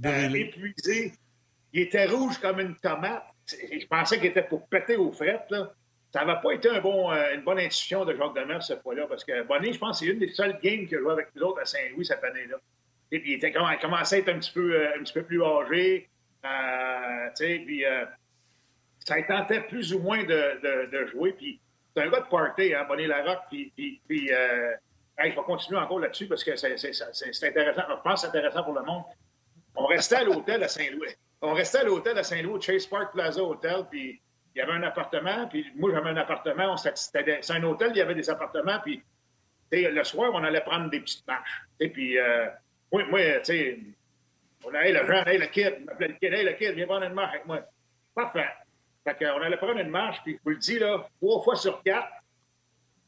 [0.06, 1.14] euh, épuisé.
[1.72, 3.24] Il était rouge comme une tomate.
[3.48, 5.74] Je pensais qu'il était pour péter aux frettes, là.
[6.12, 9.08] Ça n'avait pas été un bon, euh, une bonne intuition de Jacques Demers cette fois-là,
[9.08, 11.30] parce que Bonnet, je pense que c'est une des seules games qu'il a joué avec
[11.36, 12.58] nous autres à Saint-Louis cette année-là.
[13.14, 15.44] Et puis, il, était, commençait à être un petit peu, euh, un petit peu plus
[15.44, 16.10] âgé.
[16.46, 18.06] Euh, puis, euh,
[19.06, 21.34] ça tentait plus ou moins de, de, jouer.
[21.34, 21.62] Puis,
[21.96, 23.44] c'est un gars de party, hein, Bonnie Larocque.
[23.52, 26.74] Puis, puis, je vais continuer encore là-dessus parce que c'est,
[27.44, 27.84] intéressant.
[27.88, 29.04] Je pense que c'est intéressant pour le monde.
[29.76, 31.10] On restait à l'hôtel à Saint-Louis.
[31.44, 33.86] On restait à l'hôtel à Saint-Louis, Chase Park Plaza Hotel.
[33.92, 34.20] Puis,
[34.56, 35.48] il y avait un appartement.
[35.50, 36.76] Puis, moi, j'avais un appartement.
[36.78, 38.80] c'est un hôtel, il y avait des appartements.
[38.80, 39.04] Puis,
[39.72, 41.62] le soir, on allait prendre des petites marches.
[41.78, 42.18] Puis,
[42.94, 43.80] moi, moi tu sais,
[44.66, 46.76] on a, hey, le jeune, hey, le kid, il m'appelait le kid, hey, le kid,
[46.76, 47.62] viens prendre une marche avec moi.
[48.16, 48.48] Parfait.
[49.04, 51.82] Fait qu'on allait prendre une marche, puis je vous le dis, là, trois fois sur
[51.84, 52.08] quatre,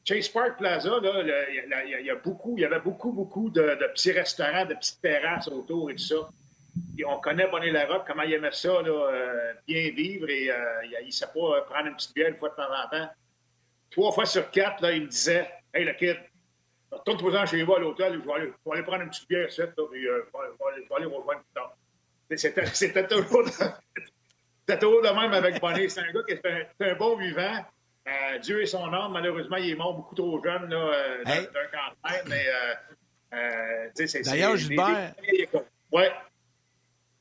[0.04, 4.12] Chase Park Plaza, là, il y, a beaucoup, il y avait beaucoup, beaucoup de, petits
[4.12, 6.30] restaurants, de petites terrasses autour et tout ça.
[7.08, 11.08] On connaît Bonnet Larocque, comment il aimait ça, là, euh, bien vivre, et euh, il
[11.08, 13.10] ne sait pas prendre une petite bière une fois de temps en temps.
[13.90, 16.18] Trois fois sur quatre, là, il me disait Hey, le kid,
[17.06, 20.08] Retourne-toi chez vous à l'hôtel, je vais aller, aller prendre une petite bière, ça, puis
[20.08, 21.78] euh, je, vais, je, vais, aller rejoindre plus tard.
[22.74, 23.44] C'était toujours,
[24.80, 25.90] toujours de même avec Bonnet.
[25.90, 27.64] C'est un gars qui est un, un bon vivant.
[28.08, 29.12] Euh, Dieu est son âme.
[29.14, 32.24] Malheureusement, il est mort beaucoup trop jeune là, euh, d'un cancer.
[32.28, 32.46] Mais,
[33.34, 33.90] euh.
[34.24, 35.14] D'ailleurs, Gilbert.
[35.92, 36.12] Ouais.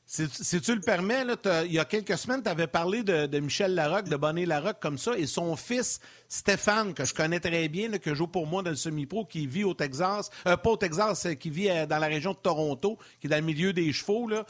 [0.07, 3.39] Si, tu le permets, là, il y a quelques semaines, tu avais parlé de, de,
[3.39, 5.99] Michel Larocque, de Bonnet Larocque comme ça, et son fils
[6.35, 9.47] Stéphane, que je connais très bien, là, que joue pour moi dans le semi-pro, qui
[9.47, 13.27] vit au Texas, euh, pas au Texas, qui vit dans la région de Toronto, qui
[13.27, 14.27] est dans le milieu des chevaux.
[14.27, 14.45] Là.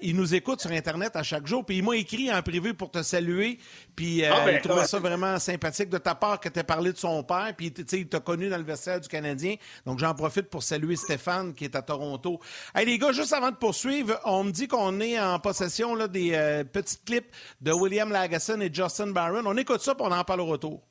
[0.00, 2.90] il nous écoute sur Internet à chaque jour, puis il m'a écrit en privé pour
[2.90, 3.58] te saluer,
[3.94, 6.92] puis ah, ben, il trouvait ça vraiment sympathique de ta part que tu aies parlé
[6.92, 9.56] de son père, puis il t'a connu dans le vestiaire du Canadien.
[9.84, 12.40] Donc j'en profite pour saluer Stéphane, qui est à Toronto.
[12.74, 16.08] Hey, les gars, juste avant de poursuivre, on me dit qu'on est en possession là,
[16.08, 19.42] des euh, petits clips de William Lagasson et Justin Barron.
[19.44, 20.87] On écoute ça, pour on en parle au retour.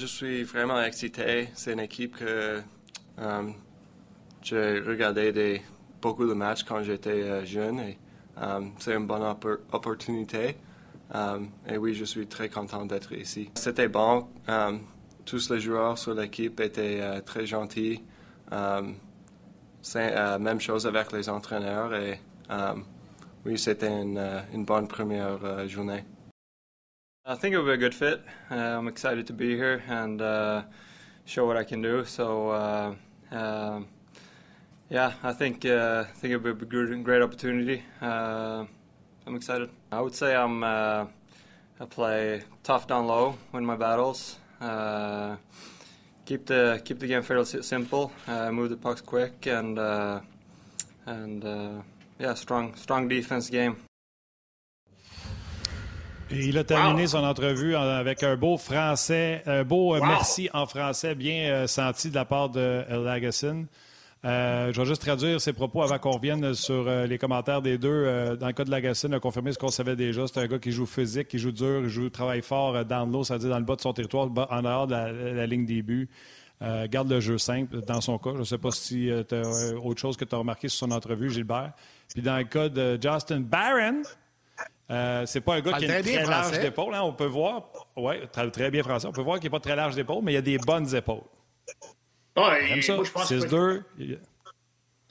[0.00, 1.50] Je suis vraiment excité.
[1.52, 2.62] C'est une équipe que
[3.18, 3.50] euh,
[4.42, 5.60] j'ai regardé
[6.00, 7.98] beaucoup de matchs quand j'étais euh, jeune et
[8.78, 9.22] c'est une bonne
[9.70, 10.56] opportunité.
[11.68, 13.50] et oui, je suis très content d'être ici.
[13.54, 14.28] C'était bon.
[15.26, 18.02] tous les joueurs sur l'équipe étaient très gentils.
[18.50, 18.96] Même
[20.60, 22.18] chose avec les entraîneurs et
[23.44, 26.02] oui, c'était une, bonne première journée.
[27.24, 28.20] I think it will be a good fit.
[28.50, 30.62] Uh, I'm excited to be here and uh,
[31.24, 32.04] show what I can do.
[32.04, 32.94] So, uh,
[33.30, 33.82] uh,
[34.90, 37.84] yeah, I think I think it will be a good, great opportunity.
[38.00, 38.66] I'm
[39.36, 39.70] excited.
[39.92, 41.06] I would say I'm I
[41.90, 44.38] play tough down low, win my battles.
[46.24, 48.10] keep the keep the game fairly simple.
[48.26, 49.78] move the pucks quick and
[51.06, 51.84] and
[52.18, 53.76] Yeah, strong, strong defense game.
[56.34, 61.14] Il a terminé son entrevue avec un beau français, un beau euh, merci en français
[61.14, 63.66] bien euh, senti de la part de Lagasson.
[64.24, 68.36] Euh, je vais juste traduire ses propos avant qu'on revienne sur les commentaires des deux.
[68.38, 70.26] dans le cas de Lagasson, il a confirmé ce qu'on savait déjà.
[70.26, 73.50] C'est un gars qui joue physique, qui joue dur, qui travaille fort dans l'eau, c'est-à-dire
[73.50, 76.08] dans le bas de son territoire, en dehors de la, ligne des buts.
[76.88, 78.30] garde le jeu simple dans son cas.
[78.34, 80.92] Je ne sais pas si tu as autre chose que tu as remarqué sur son
[80.92, 81.72] entrevue, Gilbert.
[82.14, 84.02] Puis dans le cas de Justin Barron,
[84.90, 86.94] euh, c'est pas un gars qui a une très large d'épaule.
[86.94, 89.60] Hein, on peut voir, oui, très, très, bien français, on peut voir qu'il n'est pas
[89.60, 91.22] très large d'épaule, mais il a des bonnes épaules.
[92.36, 93.82] Ouais, ça, moi, je pense que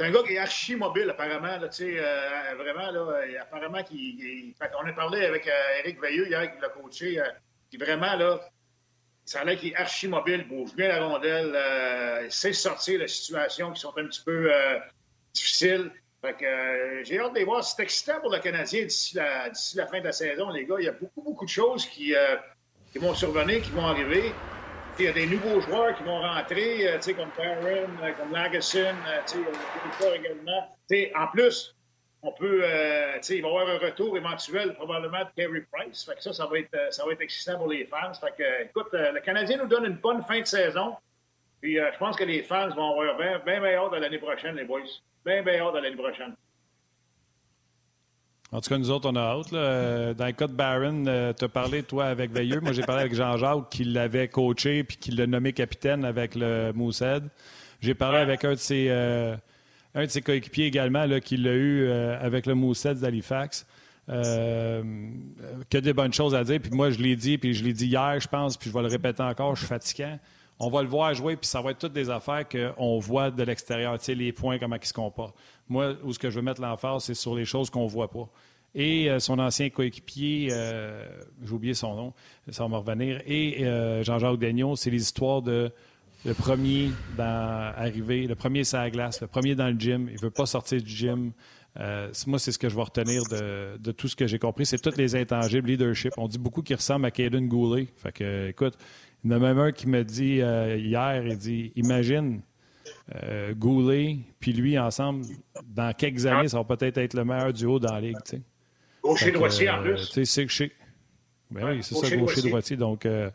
[0.02, 1.60] c'est un gars qui est archi mobile, apparemment.
[1.60, 5.48] Là, euh, vraiment, là, apparemment, qui, on a parlé avec
[5.84, 7.20] Eric euh, Veilleux hier, qui l'a coaché.
[7.20, 7.26] Euh,
[7.70, 8.40] qui vraiment, là,
[9.26, 11.56] ça a l'air qu'il est archi mobile, bouge bien la rondelle,
[12.26, 14.52] il sait sortir de situations qui sont un petit peu
[15.36, 15.92] difficiles.
[16.22, 17.64] Fait que euh, j'ai hâte de les voir.
[17.64, 20.76] C'est excitant pour le Canadien d'ici la, la fin de la saison, les gars.
[20.78, 22.36] Il y a beaucoup, beaucoup de choses qui, euh,
[22.92, 24.32] qui vont survenir, qui vont arriver.
[25.00, 27.88] Il y a des nouveaux joueurs qui vont rentrer, euh, comme Perrin,
[28.20, 28.94] comme Lagesson,
[30.14, 30.78] également.
[31.16, 31.76] en plus,
[32.22, 32.64] on peut,
[33.30, 36.06] il va y avoir un retour éventuel probablement de Kerry Price.
[36.06, 38.14] Fait que ça, ça va, être, ça va être excitant pour les fans.
[38.14, 40.96] Fait que, écoute, le Canadien nous donne une bonne fin de saison.
[41.62, 44.66] Puis je pense que les fans vont avoir bien, bien meilleur de l'année prochaine, les
[44.66, 44.82] boys
[45.26, 46.36] bien, bien hâte de l'année prochaine.
[48.52, 49.54] En tout cas, nous autres, on a hâte.
[49.54, 52.60] Euh, dans le cas de Barron, euh, tu as parlé, toi, avec Veilleux.
[52.60, 56.74] Moi, j'ai parlé avec Jean-Jacques, qui l'avait coaché puis qui l'a nommé capitaine avec le
[56.74, 57.24] Moussed.
[57.80, 59.38] J'ai parlé avec un de ses, euh,
[59.96, 63.66] un de ses coéquipiers également, là, qui l'a eu avec le Moussed d'Halifax.
[64.08, 66.60] que des bonnes choses à dire.
[66.60, 68.82] Puis moi, je l'ai dit, puis je l'ai dit hier, je pense, puis je vais
[68.82, 70.20] le répéter encore, je suis fatiguant
[70.64, 73.42] on va le voir jouer, puis ça va être toutes des affaires qu'on voit de
[73.42, 75.36] l'extérieur, tu sais, les points, comment ils se comportent.
[75.68, 78.12] Moi, où ce que je veux mettre l'emphase, c'est sur les choses qu'on ne voit
[78.12, 78.30] pas.
[78.76, 81.04] Et euh, son ancien coéquipier, euh,
[81.44, 82.14] j'ai oublié son nom,
[82.52, 85.72] ça va me revenir, et euh, Jean-Jacques Daigneault, c'est les histoires de
[86.26, 90.16] le premier dans arriver, le premier sur la glace, le premier dans le gym, il
[90.16, 91.32] ne veut pas sortir du gym.
[92.28, 94.68] moi, c'est ce que je vais retenir de, tout ce que j'ai compris.
[94.68, 96.14] C'est tous les intangibles, leadership.
[96.18, 97.88] On dit beaucoup qu'il ressemble à Caden Goulet.
[97.98, 98.78] Fait que, écoute,
[99.24, 102.42] il y en a même un qui m'a dit euh, hier, il dit Imagine
[103.16, 105.26] euh, Goulet puis lui ensemble,
[105.66, 108.18] dans quelques années, ça va peut-être être le meilleur duo dans la ligue.
[109.04, 110.10] Gaucher droitier en plus.
[110.10, 110.72] Tu sais, c'est
[111.50, 112.78] ben oui, c'est ça, gaucher droitier.
[112.78, 113.30] Donc, euh,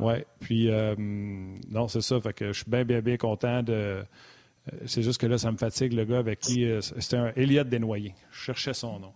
[0.00, 0.26] ouais.
[0.40, 2.20] Puis, non, c'est ça.
[2.20, 4.04] Fait que je suis bien, bien, bien content de.
[4.84, 6.68] C'est juste que là, ça me fatigue, le gars avec qui.
[6.80, 8.14] C'était un Elliot Desnoyers.
[8.32, 9.12] Je cherchais son nom.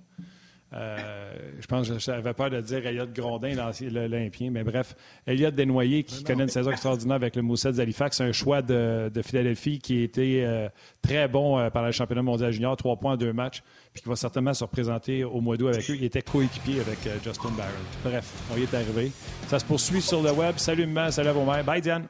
[0.73, 3.55] Euh, je pense que j'avais peur de dire Elliott Grondin,
[3.91, 4.95] l'Olympien, mais bref,
[5.27, 9.11] Elliott Desnoyers, qui connaît une saison extraordinaire avec le Moussets d'Halifax, c'est un choix de,
[9.25, 10.69] Philadelphie qui a été euh,
[11.03, 13.63] très bon euh, par le championnat mondial junior, trois points en deux matchs,
[13.93, 15.97] puis qui va certainement se représenter au mois d'août avec eux.
[15.97, 17.75] Il était coéquipier avec Justin Barrett.
[18.05, 19.11] Bref, on y est arrivé.
[19.49, 20.57] Ça se poursuit sur le web.
[20.59, 21.65] Salut maman, salut à vos mères.
[21.65, 22.07] Bye Diane.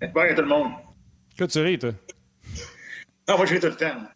[0.00, 0.72] Bye à tout le monde.
[1.36, 1.90] Que tu ris, toi?
[3.28, 4.13] Non, moi je ris tout le temps.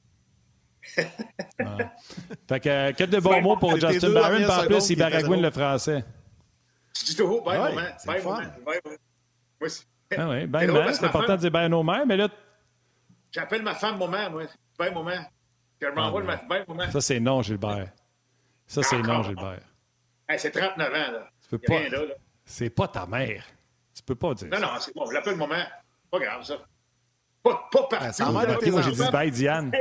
[2.48, 6.04] Fait que, euh, de bons mots pour Justin Barron, par plus, il baragouine le français.
[6.94, 7.88] Tu dis toujours, bye, ouais, moment.
[8.06, 8.36] Bye, moment.
[8.64, 8.80] Bye,
[9.60, 9.68] Moi,
[10.16, 10.92] ah oui, bye, moment.
[10.92, 12.28] C'est important de dire bye nos mères, mais là.
[13.30, 14.44] J'appelle ma femme moment, moi.
[14.78, 15.24] Bye, moment.
[15.80, 16.90] Je m'envoie ah, le bye, moment.
[16.90, 17.88] Ça, c'est non, Gilbert.
[18.66, 19.60] Ça, c'est non, Gilbert.
[20.28, 21.30] Hey, c'est 39 ans, là.
[21.42, 21.80] Tu peux pas.
[22.44, 23.44] C'est pas ta mère.
[23.94, 25.06] Tu peux pas dire Non, non, c'est bon.
[25.06, 25.62] Je l'appelle maman.
[26.10, 26.56] Pas grave, ça.
[27.42, 28.22] Pas, pas partout.
[28.22, 28.46] Ah, moi,
[28.82, 29.72] j'ai dit bye, Diane.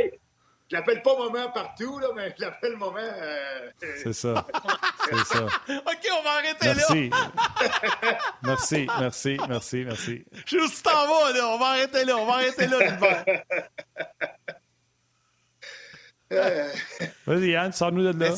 [0.70, 2.98] Je l'appelle pas maman partout, là, mais je l'appelle maman.
[2.98, 3.70] Euh,
[4.04, 4.46] c'est ça.
[5.10, 5.44] c'est ça.
[5.46, 7.10] OK, on va arrêter merci.
[7.10, 7.32] là.
[8.44, 10.26] merci, merci, merci, merci.
[10.46, 11.48] Juste en bas, là.
[11.48, 12.18] On va arrêter là.
[12.18, 13.44] On va arrêter là, l'hiver.
[17.26, 18.36] Vas-y, Yann, sors-nous de là.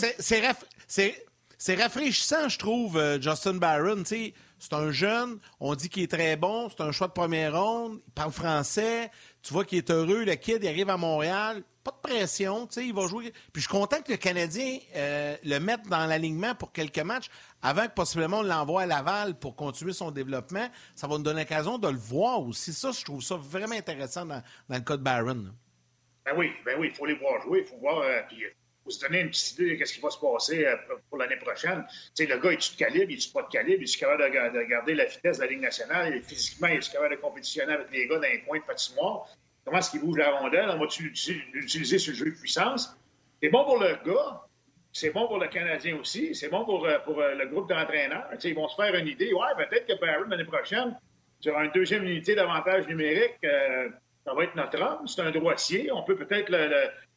[1.61, 4.03] C'est rafraîchissant, je trouve, euh, Justin Barron.
[4.05, 4.33] C'est
[4.73, 8.13] un jeune, on dit qu'il est très bon, c'est un choix de première ronde, il
[8.13, 9.09] parle français,
[9.41, 12.73] tu vois qu'il est heureux, le kid, il arrive à Montréal, pas de pression, tu
[12.73, 13.31] sais, il va jouer.
[13.53, 17.29] Puis je suis content que le Canadien euh, le mette dans l'alignement pour quelques matchs
[17.61, 20.67] avant que possiblement on l'envoie à Laval pour continuer son développement.
[20.95, 22.73] Ça va nous donner l'occasion de le voir aussi.
[22.73, 25.45] Ça, je trouve ça vraiment intéressant dans, le cas de Barron.
[26.25, 27.99] Ben oui, ben oui, il faut les voir jouer, il faut voir.
[27.99, 28.43] Euh, puis,
[28.83, 30.75] faut se donner une petite idée de ce qui va se passer euh,
[31.09, 31.85] pour l'année prochaine.
[32.15, 34.93] Tu sais, le gars, est-tu de calibre, est-tu pas de calibre, est-tu capable de, garder
[34.95, 38.21] la vitesse de la Ligue nationale, physiquement, est-tu capable de compétitionner avec les gars dans
[38.21, 39.27] les coins de patinoire?
[39.69, 40.67] Comment est-ce qu'il bouge la rondelle?
[40.71, 41.13] On va-tu
[41.53, 42.97] l'utiliser sur le jeu de puissance?
[43.39, 44.41] C'est bon pour le gars,
[44.91, 48.25] c'est bon pour le Canadien aussi, c'est bon pour, euh, euh, le groupe d'entraîneurs.
[48.43, 49.31] Ils vont se faire une idée.
[49.31, 50.97] Ouais, peut-être que Barron, l'année prochaine,
[51.39, 53.37] sur une deuxième unité d'avantage numérique,
[54.25, 55.07] ça va être notre homme.
[55.07, 55.91] C'est un droitier.
[55.91, 56.51] On peut peut-être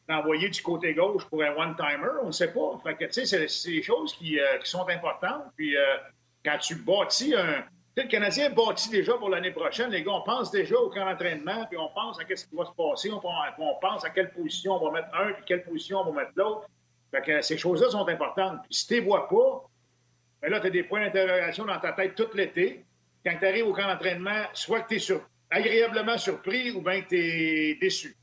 [0.07, 2.21] l'envoyer du côté gauche pour un one-timer.
[2.21, 2.79] On ne sait pas.
[2.83, 5.45] Fait que, tu sais, c'est des choses qui, euh, sont importantes.
[5.55, 5.97] Puis, euh,
[6.45, 7.63] quand tu bâtis un.
[7.95, 9.91] Le Canadien bâtit déjà pour l'année prochaine.
[9.91, 12.65] Les gars, on pense déjà au camp d'entraînement, puis on pense à ce qui va
[12.65, 13.11] se passer.
[13.11, 16.31] On, pense à quelle position on va mettre un, puis quelle position on va mettre
[16.35, 16.67] l'autre.
[17.11, 18.61] Que ces choses-là sont importantes.
[18.63, 19.69] Puis si tu ne les vois pas,
[20.41, 22.83] ben là, tu as des points d'interrogation dans ta tête tout l'été.
[23.23, 25.21] Quand tu arrives au camp d'entraînement, soit que tu es
[25.51, 28.17] agréablement surpris ou bien que tu es déçu.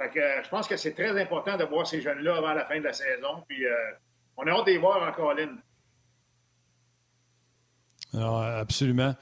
[0.00, 2.64] Fait que, euh, je pense que c'est très important de voir ces jeunes-là avant la
[2.66, 3.42] fin de la saison.
[3.48, 3.74] Puis euh,
[4.36, 5.60] on a hâte de les voir en colline.
[8.14, 9.14] Absolument.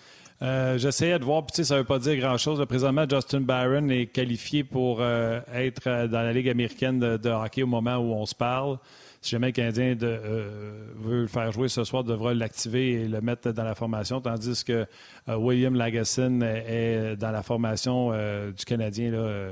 [0.42, 2.64] Euh, j'essayais de voir, puis ça ne veut pas dire grand-chose.
[2.66, 7.96] Présentement, Justin Barron est qualifié pour être dans la Ligue américaine de, hockey au moment
[7.96, 8.78] où on se parle.
[9.22, 13.50] Si jamais le Canadien veut le faire jouer ce soir, devra l'activer et le mettre
[13.50, 14.86] dans la formation, tandis que
[15.26, 18.12] William Lagasson est, dans la formation
[18.56, 19.10] du Canadien.
[19.10, 19.50] Là,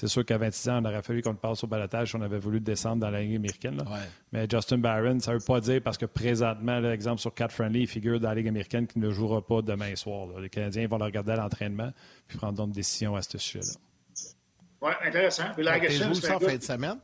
[0.00, 2.38] c'est sûr qu'à 26 ans, on aurait fallu qu'on passe au balotage si on avait
[2.38, 3.84] voulu descendre dans la Ligue américaine.
[4.32, 7.80] Mais Justin Barron, ça ne veut pas dire parce que présentement, l'exemple sur Cat Friendly,
[7.80, 10.28] il figure dans la Ligue américaine qu'il ne jouera pas demain soir.
[10.40, 11.92] Les Canadiens vont le regarder à l'entraînement
[12.26, 13.74] puis prendront une décision à ce sujet-là.
[14.80, 15.52] Oui, intéressant.
[15.54, 16.98] Puis la question, ça en fin de semaine?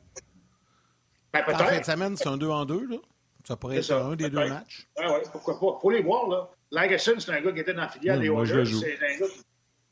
[1.34, 2.97] Ben, en fin de semaine, c'est un 2 en 2, là.
[3.44, 4.88] Ça pourrait être un des deux matchs.
[4.97, 5.78] Oui, oui, pourquoi pas.
[5.82, 6.49] Faut les voir, là.
[6.70, 8.64] Lagesson, c'est un gars qui était dans la filiale des Oilers.
[8.64, 9.26] C'est un gars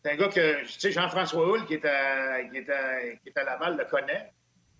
[0.04, 3.28] c'est un gars que, tu sais, Jean-François Hull, qui est, à, qui, est à, qui
[3.30, 4.32] est à Laval, le connaît.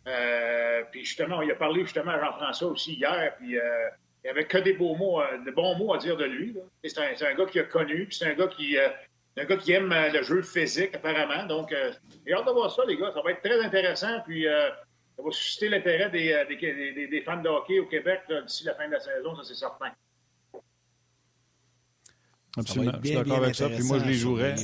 [0.07, 3.89] Euh, puis justement, il a parlé justement à Jean-François aussi hier, puis euh,
[4.23, 6.55] il n'y avait que des beaux mots, euh, de bons mots à dire de lui.
[6.85, 8.91] C'est un, un, gars qui a connu, puis c'est un gars qui, euh,
[9.39, 11.47] un gars qui aime le jeu physique, apparemment.
[11.47, 11.75] Donc,
[12.27, 13.11] j'ai hâte de voir ça, les gars.
[13.15, 17.49] Ça va être très intéressant, puis ça va susciter l'intérêt des, des, des, fans de
[17.49, 19.91] hockey au Québec d'ici la fin de la saison, ça c'est certain.
[22.59, 22.93] Absolument.
[23.03, 23.71] Je suis d'accord avec ça.
[23.71, 24.55] Puis moi, je les jouerais.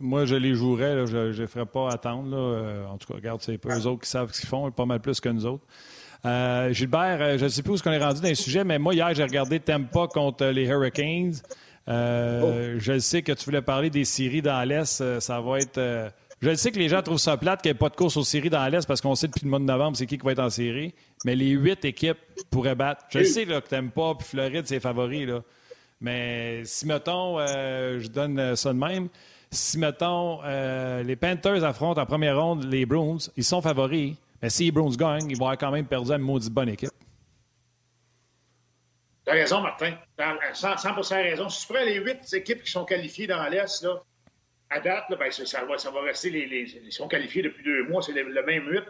[0.00, 2.34] Moi, je les jouerais, je ne les ferais pas attendre.
[2.34, 4.86] Euh, en tout cas, regarde, c'est pas eux autres qui savent ce qu'ils font, pas
[4.86, 5.62] mal plus que nous autres.
[6.24, 8.64] Euh, Gilbert, euh, je ne sais plus où est-ce qu'on est rendu dans les sujets,
[8.64, 11.34] mais moi, hier, j'ai regardé Tampa contre les Hurricanes.
[11.86, 12.52] Oh.
[12.78, 15.20] Je sais que tu voulais parler des séries dans l'Est.
[15.20, 16.12] Ça va être.
[16.40, 18.22] je sais que les gens trouvent ça plate qu'il n'y ait pas de course aux
[18.22, 20.32] séries dans l'Est parce qu'on sait depuis le mois de novembre c'est qui qui va
[20.32, 20.94] être en série.
[21.24, 22.18] Mais les huit équipes
[22.50, 23.04] pourraient battre.
[23.08, 25.26] Je sais là, que Tampa puis Floride, c'est favoris.
[25.26, 25.42] Là.
[26.00, 29.08] Mais si, mettons, je donne ça de même,
[29.52, 34.14] si, mettons, euh, les Panthers affrontent en première ronde les Bruins, ils sont favoris.
[34.42, 36.90] Mais si les Bruins gagnent, ils vont quand même perdu une maudite bonne équipe.
[39.24, 39.96] Tu as raison, Martin.
[40.18, 41.48] As 100%, raison.
[41.48, 43.86] Si tu prends les huit équipes qui sont qualifiées dans l'Est,
[44.70, 46.46] à date, ben, ça, va, ça, va, rester les,
[46.84, 48.84] Ils sont qualifiés depuis deux mois, c'est le, même huit.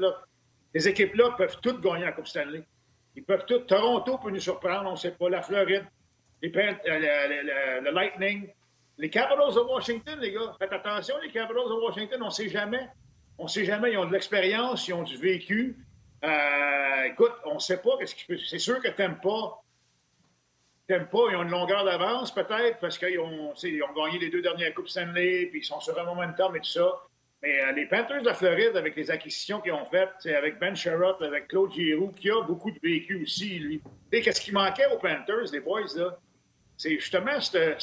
[0.75, 2.63] Les équipes-là peuvent toutes gagner la Coupe Stanley.
[3.17, 3.67] Ils peuvent toutes.
[3.67, 5.31] Toronto peut nous surprendre, on ne sait pas.
[5.31, 5.85] La Floride,
[6.43, 8.47] les, euh, le Lightning,
[9.01, 12.51] les Capitals de Washington, les gars, faites attention, les Capitals de Washington, on ne sait
[12.51, 12.87] jamais.
[13.39, 15.75] On ne sait jamais, ils ont de l'expérience, ils ont du vécu.
[16.23, 17.93] Euh, écoute, on ne sait pas
[18.47, 19.63] C'est sûr que tu pas.
[20.87, 23.55] T'aimes pas, ils ont une longueur d'avance peut-être parce qu'ils ont,
[23.97, 27.01] gagné les deux dernières Coupes Stanley, puis ils sont sur un momentum et tout ça.
[27.43, 30.75] Mais euh, les Panthers de la Floride, avec les acquisitions qu'ils ont faites, avec Ben
[30.75, 33.81] Sherrod, avec Claude Giroux, qui a beaucoup de vécu aussi, lui.
[34.11, 36.19] Qu'est-ce qui manquait aux Panthers, les boys, là?
[36.77, 37.79] C'est justement ce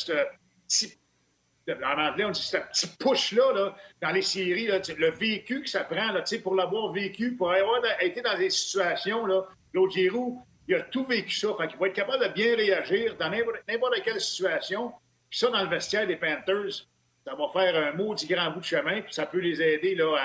[1.70, 6.12] en anglais, on dit ce petit push-là dans les séries, le vécu que ça prend
[6.12, 9.44] là, pour l'avoir vécu, pour avoir été dans des situations, là,
[9.90, 11.50] Giroux, il a tout vécu ça.
[11.58, 14.92] Fait va être capable de bien réagir dans n'importe quelle situation.
[15.30, 16.88] Puis ça, dans le vestiaire des Panthers,
[17.26, 20.16] ça va faire un maudit grand bout de chemin, puis ça peut les aider là,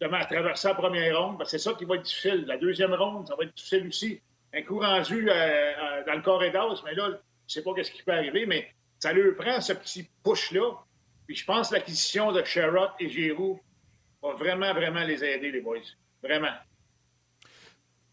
[0.00, 1.42] à, à traverser la première ronde.
[1.46, 2.44] C'est ça qui va être difficile.
[2.46, 4.20] La deuxième ronde, ça va être difficile aussi.
[4.54, 7.90] Un coup rendu euh, euh, dans le corridor, mais là, je ne sais pas ce
[7.90, 8.68] qui peut arriver, mais
[9.02, 10.74] ça lui prend ce petit push-là.
[11.26, 13.58] Puis je pense que l'acquisition de Sherrod et Giroux
[14.22, 15.78] va vraiment, vraiment les aider, les boys.
[16.22, 16.52] Vraiment.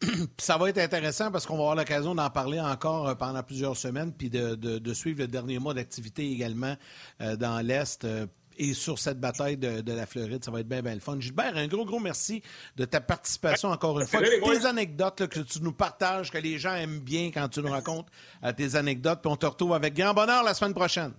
[0.39, 3.77] ça va être intéressant parce qu'on va avoir l'occasion d'en parler encore euh, pendant plusieurs
[3.77, 6.75] semaines, puis de, suivre le dernier mois d'activité également
[7.21, 8.07] euh, dans l'Est.
[8.60, 11.20] Euh, et sur cette bataille de, la Floride, ça va être bien, bien le fun.
[11.20, 12.41] Gilbert, un gros, gros merci
[12.76, 14.22] de ta participation encore une fois.
[14.22, 18.07] Tes anecdotes que tu nous partages, que les gens aiment bien quand tu nous racontes
[18.57, 19.22] tes anecdotes.
[19.22, 21.14] Puis on te retrouve avec grand bonheur la semaine prochaine.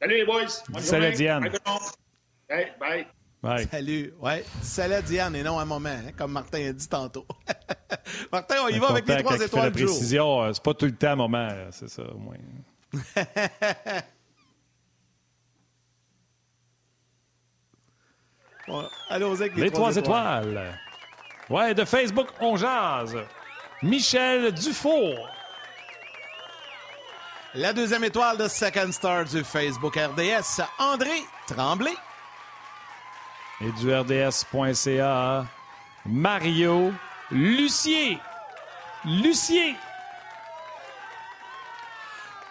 [0.00, 0.48] Salut les boys.
[0.80, 1.50] Salut Diane.
[2.48, 2.72] Bye.
[2.80, 3.06] bye.
[3.70, 4.14] Salut.
[4.20, 4.44] Ouais.
[4.62, 7.26] Salut Diane et non un moment, hein, comme Martin a dit tantôt.
[8.32, 9.90] Martin, on y va avec les trois étoiles du jour.
[9.90, 12.36] précision, euh, c'est pas tout le temps moment, euh, c'est ça au moins.
[19.08, 20.78] allons avec les, trois, étoiles.
[21.50, 23.16] Ouais, de Facebook, on jase.
[23.82, 25.28] Michel Dufour.
[27.54, 31.94] La deuxième étoile de Second Star du Facebook RDS, André Tremblay
[33.60, 35.44] et du RDS.ca,
[36.06, 36.92] Mario
[37.30, 38.18] Lucier.
[39.04, 39.76] Lucier.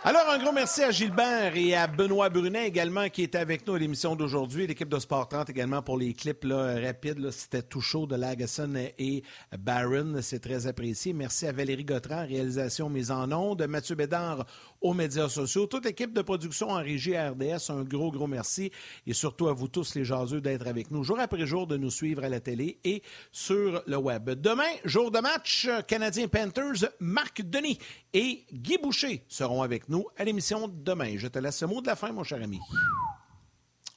[0.04, 3.76] Alors, un gros merci à Gilbert et à Benoît Brunet également qui était avec nous
[3.76, 4.66] à l'émission d'aujourd'hui.
[4.66, 7.30] L'équipe de Sport 30 également pour les clips rapides.
[7.30, 9.22] C'était tout chaud de Lagesson et
[9.60, 10.16] Barron.
[10.24, 11.14] C'est très apprécié.
[11.14, 13.62] Merci à Valérie Gautran, réalisation mise en onde.
[13.68, 14.48] Mathieu Bédard
[14.82, 15.68] aux médias sociaux.
[15.68, 18.72] Toute l'équipe de production en régie à RDS, un gros, gros merci.
[19.06, 21.92] Et surtout à vous tous, les jaseux, d'être avec nous jour après jour, de nous
[21.92, 24.32] suivre à la télé et sur le web.
[24.32, 27.78] Demain, jour de match, Canadien Panthers, Marc Denis
[28.14, 31.16] et Guy Boucher seront avec nous à l'émission demain.
[31.18, 32.60] Je te laisse ce mot de la fin, mon cher ami.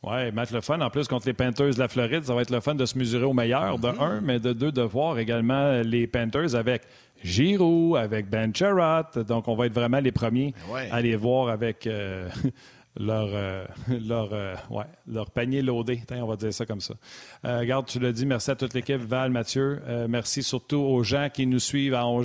[0.02, 0.80] Oui, match le fun.
[0.80, 2.98] En plus, contre les Panthers de la Floride, ça va être le fun de se
[2.98, 4.02] mesurer au meilleur, de mm-hmm.
[4.02, 6.82] un, mais de deux, de voir également les Panthers avec
[7.22, 9.22] Giroud, avec Ben Charrot.
[9.22, 12.28] Donc, on va être vraiment les premiers ben à les voir avec euh,
[12.96, 16.02] leur, euh, leur, euh, ouais, leur panier loadé.
[16.10, 16.94] on va dire ça comme ça.
[17.42, 19.80] regarde, tu l'as dit, merci à toute l'équipe, Val, Mathieu.
[20.06, 22.22] merci surtout aux gens qui nous suivent à On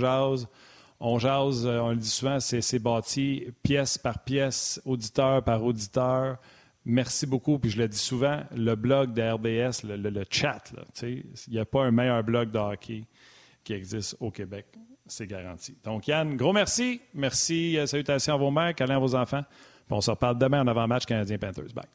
[0.99, 6.37] on jase, euh, on le dit souvent, c'est bâti pièce par pièce, auditeur par auditeur.
[6.85, 7.59] Merci beaucoup.
[7.59, 10.73] Puis je le dis souvent, le blog de RDS, le, chat,
[11.03, 13.03] il n'y a pas un meilleur blog de hockey
[13.63, 14.65] qui existe au Québec.
[15.05, 15.75] C'est garanti.
[15.83, 17.01] Donc, Yann, gros merci.
[17.13, 17.77] Merci.
[17.77, 19.43] Euh, salutations à vos mères, câlins à vos enfants.
[19.89, 21.73] on se reparle demain en avant-match Canadien Panthers.
[21.73, 21.85] Bye.